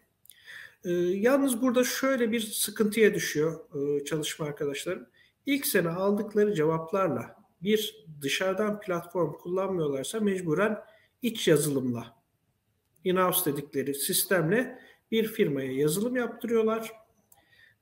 [0.85, 5.07] E, yalnız burada şöyle bir sıkıntıya düşüyor e, çalışma arkadaşlarım.
[5.45, 10.79] İlk sene aldıkları cevaplarla bir dışarıdan platform kullanmıyorlarsa mecburen
[11.21, 12.15] iç yazılımla,
[13.03, 14.79] in-house dedikleri sistemle
[15.11, 16.91] bir firmaya yazılım yaptırıyorlar.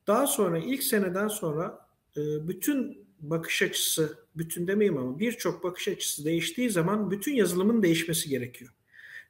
[0.07, 1.87] Daha sonra ilk seneden sonra
[2.17, 8.73] bütün bakış açısı, bütün demeyeyim ama birçok bakış açısı değiştiği zaman bütün yazılımın değişmesi gerekiyor.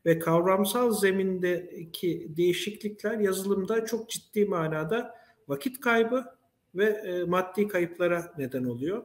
[0.06, 5.16] Ve kavramsal zemindeki değişiklikler yazılımda çok ciddi manada
[5.48, 6.26] vakit kaybı
[6.76, 9.04] ve e, maddi kayıplara neden oluyor.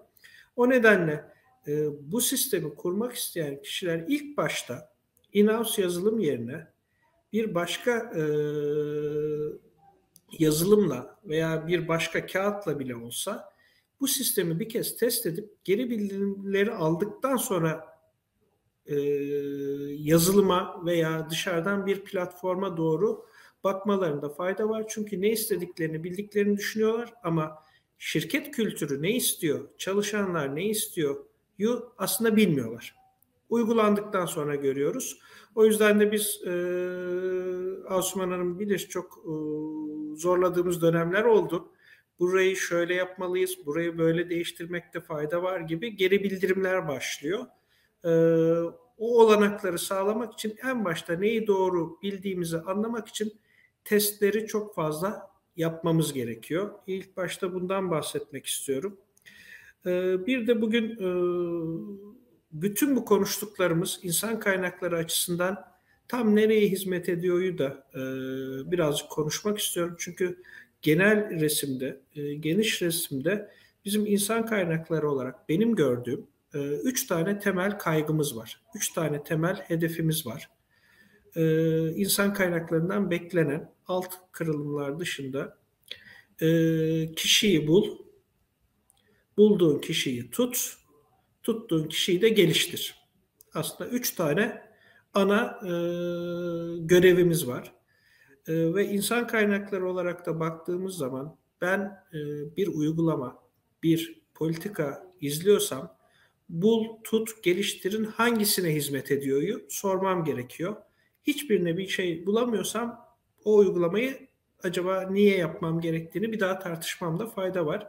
[0.56, 1.24] O nedenle
[1.68, 4.92] e, bu sistemi kurmak isteyen kişiler ilk başta
[5.32, 6.66] in-house yazılım yerine
[7.32, 8.22] bir başka e,
[10.38, 13.53] yazılımla veya bir başka kağıtla bile olsa
[14.00, 17.94] bu sistemi bir kez test edip geri bildirimleri aldıktan sonra
[18.86, 18.96] e,
[19.98, 23.26] yazılıma veya dışarıdan bir platforma doğru
[23.64, 24.84] bakmalarında fayda var.
[24.88, 27.58] Çünkü ne istediklerini bildiklerini düşünüyorlar ama
[27.98, 31.24] şirket kültürü ne istiyor, çalışanlar ne istiyor
[31.58, 32.96] yu aslında bilmiyorlar.
[33.48, 35.18] Uygulandıktan sonra görüyoruz.
[35.54, 36.52] O yüzden de biz e,
[37.88, 39.32] Asuman Hanım bilir çok e,
[40.16, 41.68] zorladığımız dönemler oldu
[42.18, 47.46] burayı şöyle yapmalıyız, burayı böyle değiştirmekte fayda var gibi geri bildirimler başlıyor.
[48.04, 48.08] Ee,
[48.98, 53.32] o olanakları sağlamak için en başta neyi doğru bildiğimizi anlamak için
[53.84, 56.70] testleri çok fazla yapmamız gerekiyor.
[56.86, 58.98] İlk başta bundan bahsetmek istiyorum.
[59.86, 61.08] Ee, bir de bugün e,
[62.52, 65.64] bütün bu konuştuklarımız insan kaynakları açısından
[66.08, 68.00] tam nereye hizmet ediyoryu da e,
[68.70, 69.96] birazcık konuşmak istiyorum.
[69.98, 70.42] Çünkü
[70.84, 73.50] genel resimde, e, geniş resimde
[73.84, 78.60] bizim insan kaynakları olarak benim gördüğüm e, üç tane temel kaygımız var.
[78.74, 80.50] Üç tane temel hedefimiz var.
[81.36, 81.42] E,
[81.88, 85.58] insan kaynaklarından beklenen alt kırılımlar dışında
[86.40, 86.48] e,
[87.14, 87.98] kişiyi bul,
[89.36, 90.76] bulduğun kişiyi tut,
[91.42, 92.94] tuttuğun kişiyi de geliştir.
[93.54, 94.62] Aslında üç tane
[95.14, 95.70] ana e,
[96.78, 97.72] görevimiz var.
[98.48, 101.80] Ee, ve insan kaynakları olarak da baktığımız zaman ben
[102.12, 102.18] e,
[102.56, 103.42] bir uygulama,
[103.82, 105.96] bir politika izliyorsam
[106.48, 110.76] bul, tut, geliştirin hangisine hizmet ediyoryu sormam gerekiyor.
[111.22, 113.06] Hiçbirine bir şey bulamıyorsam
[113.44, 114.28] o uygulamayı
[114.62, 117.88] acaba niye yapmam gerektiğini bir daha tartışmamda fayda var.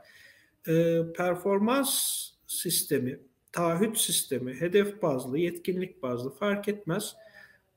[0.68, 3.20] E, performans sistemi,
[3.52, 7.16] taahhüt sistemi, hedef bazlı, yetkinlik bazlı fark etmez.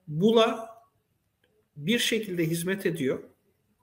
[0.09, 0.78] Bula
[1.87, 3.23] bir şekilde hizmet ediyor.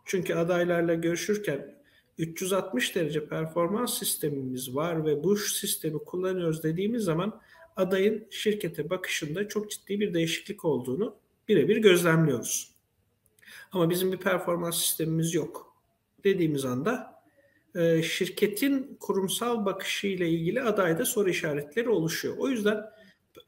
[0.06, 1.76] Çünkü adaylarla görüşürken
[2.18, 7.42] 360 derece performans sistemimiz var ve bu sistemi kullanıyoruz dediğimiz zaman
[7.76, 11.16] adayın şirkete bakışında çok ciddi bir değişiklik olduğunu
[11.48, 12.76] birebir gözlemliyoruz.
[13.72, 15.76] Ama bizim bir performans sistemimiz yok
[16.24, 17.24] dediğimiz anda
[17.76, 22.36] e, şirketin kurumsal bakışı ile ilgili adayda soru işaretleri oluşuyor.
[22.38, 22.78] O yüzden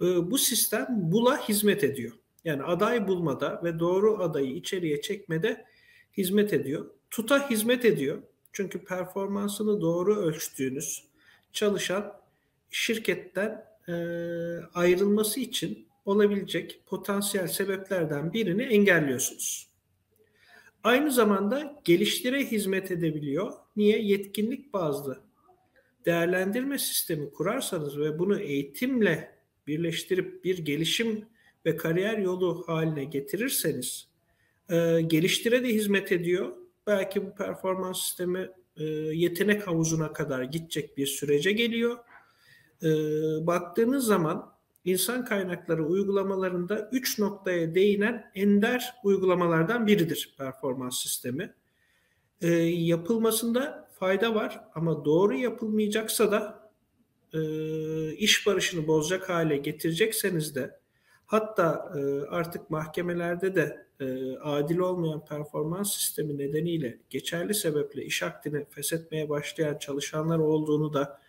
[0.02, 2.14] e, bu sistem bula hizmet ediyor.
[2.48, 5.66] Yani aday bulmada ve doğru adayı içeriye çekmede
[6.18, 6.86] hizmet ediyor.
[7.12, 8.24] Tuta hizmet ediyor.
[8.54, 11.04] Çünkü performansını doğru ölçtüğünüz
[11.54, 12.14] çalışan
[12.70, 13.94] şirketten e,
[14.74, 19.70] ayrılması için olabilecek potansiyel sebeplerden birini engelliyorsunuz.
[20.84, 23.54] Aynı zamanda geliştire hizmet edebiliyor.
[23.76, 24.02] Niye?
[24.02, 25.24] Yetkinlik bazlı
[26.06, 29.38] değerlendirme sistemi kurarsanız ve bunu eğitimle
[29.68, 31.26] birleştirip bir gelişim
[31.68, 34.08] ve kariyer yolu haline getirirseniz
[34.70, 36.54] e, geliştire de hizmet ediyor.
[36.88, 41.98] Belki bu performans sistemi e, yetenek havuzuna kadar gidecek bir sürece geliyor.
[42.84, 42.88] E,
[43.48, 44.54] baktığınız zaman
[44.86, 51.54] insan kaynakları uygulamalarında üç noktaya değinen ender uygulamalardan biridir performans sistemi.
[52.42, 56.70] E, yapılmasında fayda var ama doğru yapılmayacaksa da
[57.34, 57.40] e,
[58.14, 60.80] iş barışını bozacak hale getirecekseniz de
[61.28, 68.66] hatta e, artık mahkemelerde de e, adil olmayan performans sistemi nedeniyle geçerli sebeple iş akdini
[68.70, 71.20] feshetmeye başlayan çalışanlar olduğunu da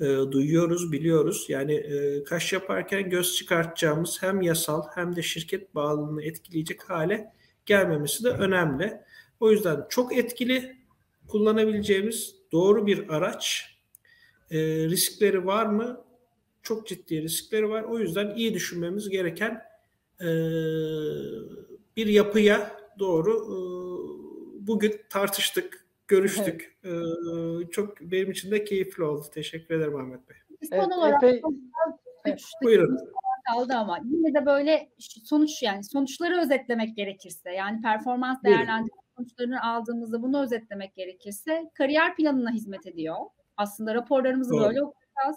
[0.00, 1.46] e, duyuyoruz, biliyoruz.
[1.48, 7.32] Yani e, kaş yaparken göz çıkartacağımız hem yasal hem de şirket bağlılığını etkileyecek hale
[7.66, 9.00] gelmemesi de önemli.
[9.40, 10.76] O yüzden çok etkili
[11.28, 13.72] kullanabileceğimiz doğru bir araç.
[14.50, 16.04] E, riskleri var mı?
[16.62, 17.82] Çok ciddi riskleri var.
[17.82, 19.62] O yüzden iyi düşünmemiz gereken
[20.20, 20.28] e,
[21.96, 23.56] bir yapıya doğru e,
[24.66, 26.78] bugün tartıştık, görüştük.
[26.84, 27.68] Evet.
[27.68, 29.26] E, çok benim için de keyifli oldu.
[29.34, 30.36] Teşekkür ederim Ahmet Bey.
[30.70, 31.42] Son evet, olarak epey...
[32.62, 32.98] Buyurun.
[33.52, 34.88] kaldı ama yine de böyle
[35.24, 42.50] sonuç yani sonuçları özetlemek gerekirse yani performans değerlendirme sonuçlarını aldığımızda bunu özetlemek gerekirse kariyer planına
[42.50, 43.16] hizmet ediyor.
[43.56, 44.64] Aslında raporlarımızı Doğru.
[44.64, 45.36] böyle okuyacağız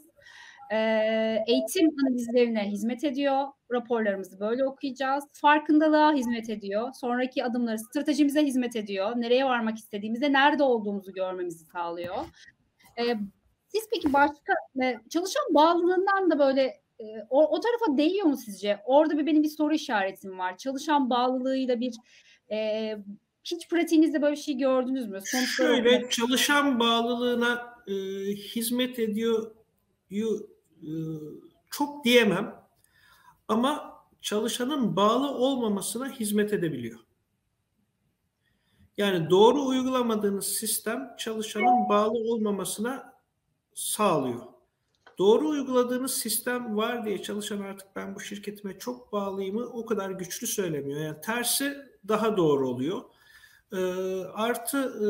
[1.48, 3.48] eğitim analizlerine hizmet ediyor.
[3.72, 5.24] Raporlarımızı böyle okuyacağız.
[5.34, 6.90] Farkındalığa hizmet ediyor.
[6.94, 9.14] Sonraki adımları stratejimize hizmet ediyor.
[9.16, 12.16] Nereye varmak istediğimizde nerede olduğumuzu görmemizi sağlıyor.
[12.98, 13.04] E,
[13.68, 14.54] siz peki başka
[15.10, 16.86] çalışan bağlılığından da böyle
[17.30, 18.80] o, o tarafa değiyor mu sizce?
[18.86, 20.58] Orada bir benim bir soru işaretim var.
[20.58, 21.94] Çalışan bağlılığıyla bir
[22.52, 22.98] e,
[23.44, 25.20] hiç pratiğinizde böyle bir şey gördünüz mü?
[25.26, 27.94] Sonuçta Şöyle çalışan bağlılığına e,
[28.36, 29.52] hizmet ediyor
[31.70, 32.64] çok diyemem
[33.48, 37.00] ama çalışanın bağlı olmamasına hizmet edebiliyor.
[38.98, 43.14] Yani doğru uygulamadığınız sistem çalışanın bağlı olmamasına
[43.74, 44.42] sağlıyor.
[45.18, 50.48] Doğru uyguladığınız sistem var diye çalışan artık ben bu şirketime çok bağlıyımı o kadar güçlü
[50.48, 51.02] söylemiyor.
[51.02, 51.78] Yani tersi
[52.08, 53.02] daha doğru oluyor.
[53.72, 53.78] Ee,
[54.34, 55.08] artı e,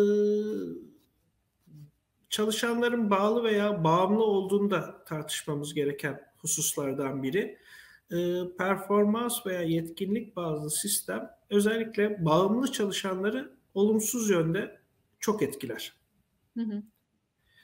[2.30, 7.58] çalışanların bağlı veya bağımlı olduğunu da tartışmamız gereken hususlardan biri.
[8.12, 8.18] E,
[8.58, 14.80] performans veya yetkinlik bazlı sistem özellikle bağımlı çalışanları olumsuz yönde
[15.20, 15.94] çok etkiler.
[16.58, 16.84] Hı hı.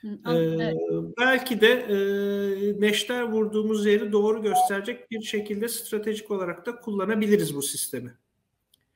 [0.03, 0.73] Ee,
[1.19, 1.97] belki de e,
[2.81, 8.13] neşter vurduğumuz yeri doğru gösterecek bir şekilde stratejik olarak da kullanabiliriz bu sistemi.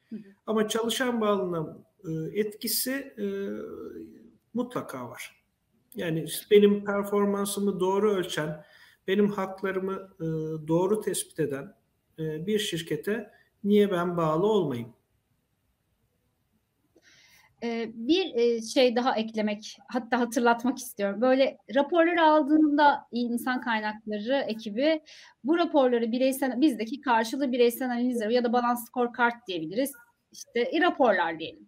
[0.10, 0.20] Hı hı.
[0.48, 3.26] Ama çalışan bağlılığına e, etkisi e,
[4.54, 5.45] mutlaka var.
[5.96, 8.64] Yani benim performansımı doğru ölçen,
[9.08, 10.26] benim haklarımı e,
[10.68, 11.74] doğru tespit eden
[12.20, 13.32] e, bir şirkete
[13.64, 14.94] niye ben bağlı olmayayım?
[17.64, 21.22] E, bir şey daha eklemek, hatta hatırlatmak istiyorum.
[21.22, 25.02] Böyle raporları aldığında insan kaynakları ekibi
[25.44, 29.94] bu raporları bireysel, bizdeki karşılığı bireysel analizler ya da balans scorecard diyebiliriz
[30.36, 31.68] işte raporlar diyelim.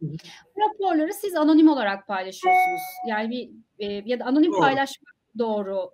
[0.57, 2.81] Raporları siz anonim olarak paylaşıyorsunuz.
[3.07, 3.49] Yani bir
[3.79, 4.59] e, ya da anonim doğru.
[4.59, 5.91] paylaşmak doğru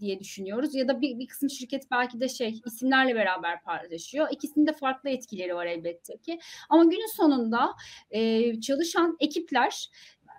[0.00, 0.74] diye düşünüyoruz.
[0.74, 4.28] Ya da bir, bir kısım şirket belki de şey isimlerle beraber paylaşıyor.
[4.30, 6.40] İkisinin de farklı etkileri var elbette ki.
[6.68, 7.72] Ama günün sonunda
[8.10, 9.88] e, çalışan ekipler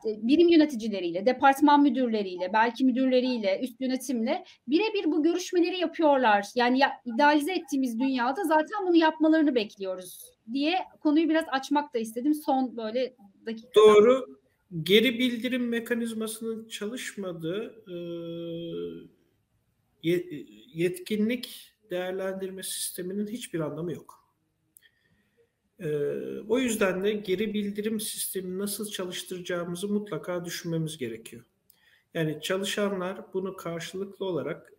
[0.06, 6.46] birim yöneticileriyle, departman müdürleriyle, belki müdürleriyle, üst yönetimle birebir bu görüşmeleri yapıyorlar.
[6.56, 10.24] Yani ya, idealize ettiğimiz dünyada zaten bunu yapmalarını bekliyoruz
[10.54, 13.70] diye konuyu biraz açmak da istedim son böyle dakika.
[13.76, 14.40] Doğru.
[14.84, 17.86] Geri bildirim mekanizmasının çalışmadığı
[20.74, 24.23] yetkinlik değerlendirme sisteminin hiçbir anlamı yok.
[26.50, 31.44] O yüzden de geri bildirim sistemini nasıl çalıştıracağımızı mutlaka düşünmemiz gerekiyor.
[32.14, 34.74] Yani çalışanlar bunu karşılıklı olarak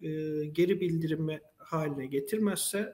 [0.53, 2.93] geri bildirime haline getirmezse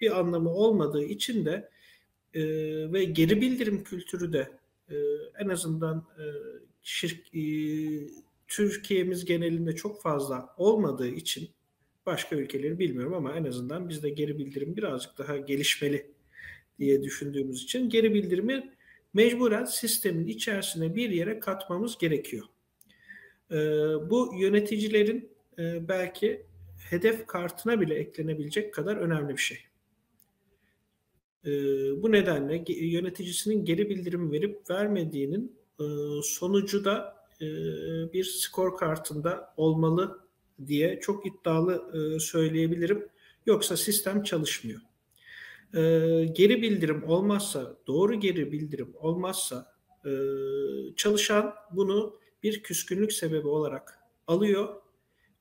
[0.00, 1.70] bir anlamı olmadığı için de
[2.92, 4.50] ve geri bildirim kültürü de
[5.38, 6.06] en azından
[6.82, 7.26] şirk,
[8.48, 11.48] Türkiye'miz genelinde çok fazla olmadığı için
[12.06, 16.15] başka ülkeleri bilmiyorum ama en azından bizde geri bildirim birazcık daha gelişmeli
[16.78, 18.72] diye düşündüğümüz için geri bildirimi
[19.14, 22.46] mecburen sistemin içerisine bir yere katmamız gerekiyor.
[24.10, 25.30] Bu yöneticilerin
[25.88, 26.46] belki
[26.90, 29.58] hedef kartına bile eklenebilecek kadar önemli bir şey.
[32.02, 35.56] Bu nedenle yöneticisinin geri bildirim verip vermediğinin
[36.22, 37.16] sonucu da
[38.12, 40.20] bir skor kartında olmalı
[40.66, 43.08] diye çok iddialı söyleyebilirim.
[43.46, 44.80] Yoksa sistem çalışmıyor.
[46.32, 49.76] Geri bildirim olmazsa, doğru geri bildirim olmazsa
[50.96, 54.82] çalışan bunu bir küskünlük sebebi olarak alıyor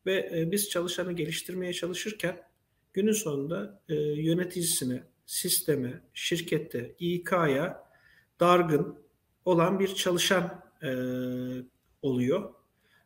[0.05, 2.41] ve biz çalışanı geliştirmeye çalışırken
[2.93, 3.81] günün sonunda
[4.15, 7.89] yöneticisine, sisteme, şirkette, İK'ya
[8.39, 9.05] dargın
[9.45, 10.89] olan bir çalışan e,
[12.01, 12.53] oluyor.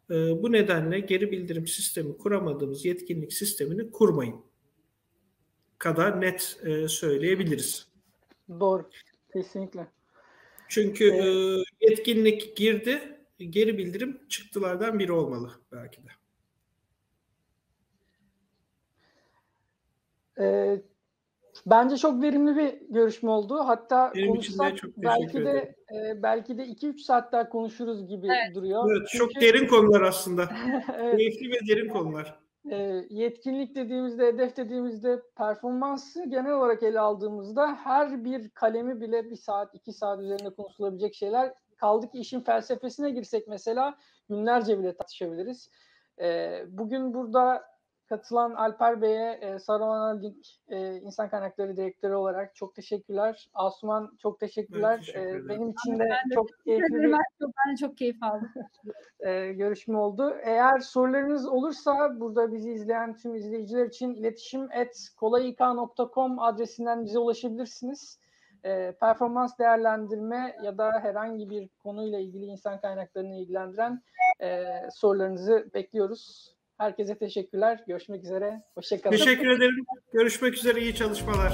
[0.09, 4.35] E, bu nedenle geri bildirim sistemi kuramadığımız yetkinlik sistemini kurmayın
[5.79, 7.87] kadar net e, söyleyebiliriz.
[8.59, 8.89] Doğru,
[9.33, 9.87] kesinlikle.
[10.67, 11.27] Çünkü e,
[11.87, 16.09] yetkinlik girdi, geri bildirim çıktılardan biri olmalı belki de.
[20.39, 20.81] Ee,
[21.65, 23.59] Bence çok verimli bir görüşme oldu.
[23.65, 28.55] Hatta Benim konuşsak belki de e, belki de 2-3 saat daha konuşuruz gibi evet.
[28.55, 28.91] duruyor.
[28.91, 29.33] Evet, Çünkü...
[29.33, 30.49] çok derin konular aslında.
[30.97, 31.17] evet.
[31.17, 32.39] Keyifli ve derin konular.
[32.71, 39.35] E, yetkinlik dediğimizde, hedef dediğimizde performansı genel olarak ele aldığımızda her bir kalemi bile bir
[39.35, 41.53] saat, iki saat üzerinde konuşulabilecek şeyler.
[41.77, 43.95] Kaldı ki işin felsefesine girsek mesela
[44.29, 45.69] günlerce bile tartışabiliriz.
[46.21, 47.63] E, bugün burada
[48.09, 53.49] katılan Alper Bey'e e, Saruman Link e, İnsan Kaynakları Direktörü olarak çok teşekkürler.
[53.53, 54.97] Asuman çok teşekkürler.
[54.97, 58.51] teşekkür e, benim için de, de çok keyifli bir ben de çok keyif aldım.
[59.19, 60.35] e, görüşme oldu.
[60.43, 68.19] Eğer sorularınız olursa burada bizi izleyen tüm izleyiciler için iletişim et kolayik.com adresinden bize ulaşabilirsiniz.
[68.63, 74.01] E, performans değerlendirme ya da herhangi bir konuyla ilgili insan kaynaklarını ilgilendiren
[74.41, 76.55] e, sorularınızı bekliyoruz.
[76.79, 77.83] Herkese teşekkürler.
[77.87, 78.61] Görüşmek üzere.
[78.75, 79.15] Hoşçakalın.
[79.15, 79.85] Teşekkür ederim.
[80.13, 80.81] Görüşmek üzere.
[80.81, 81.53] İyi çalışmalar.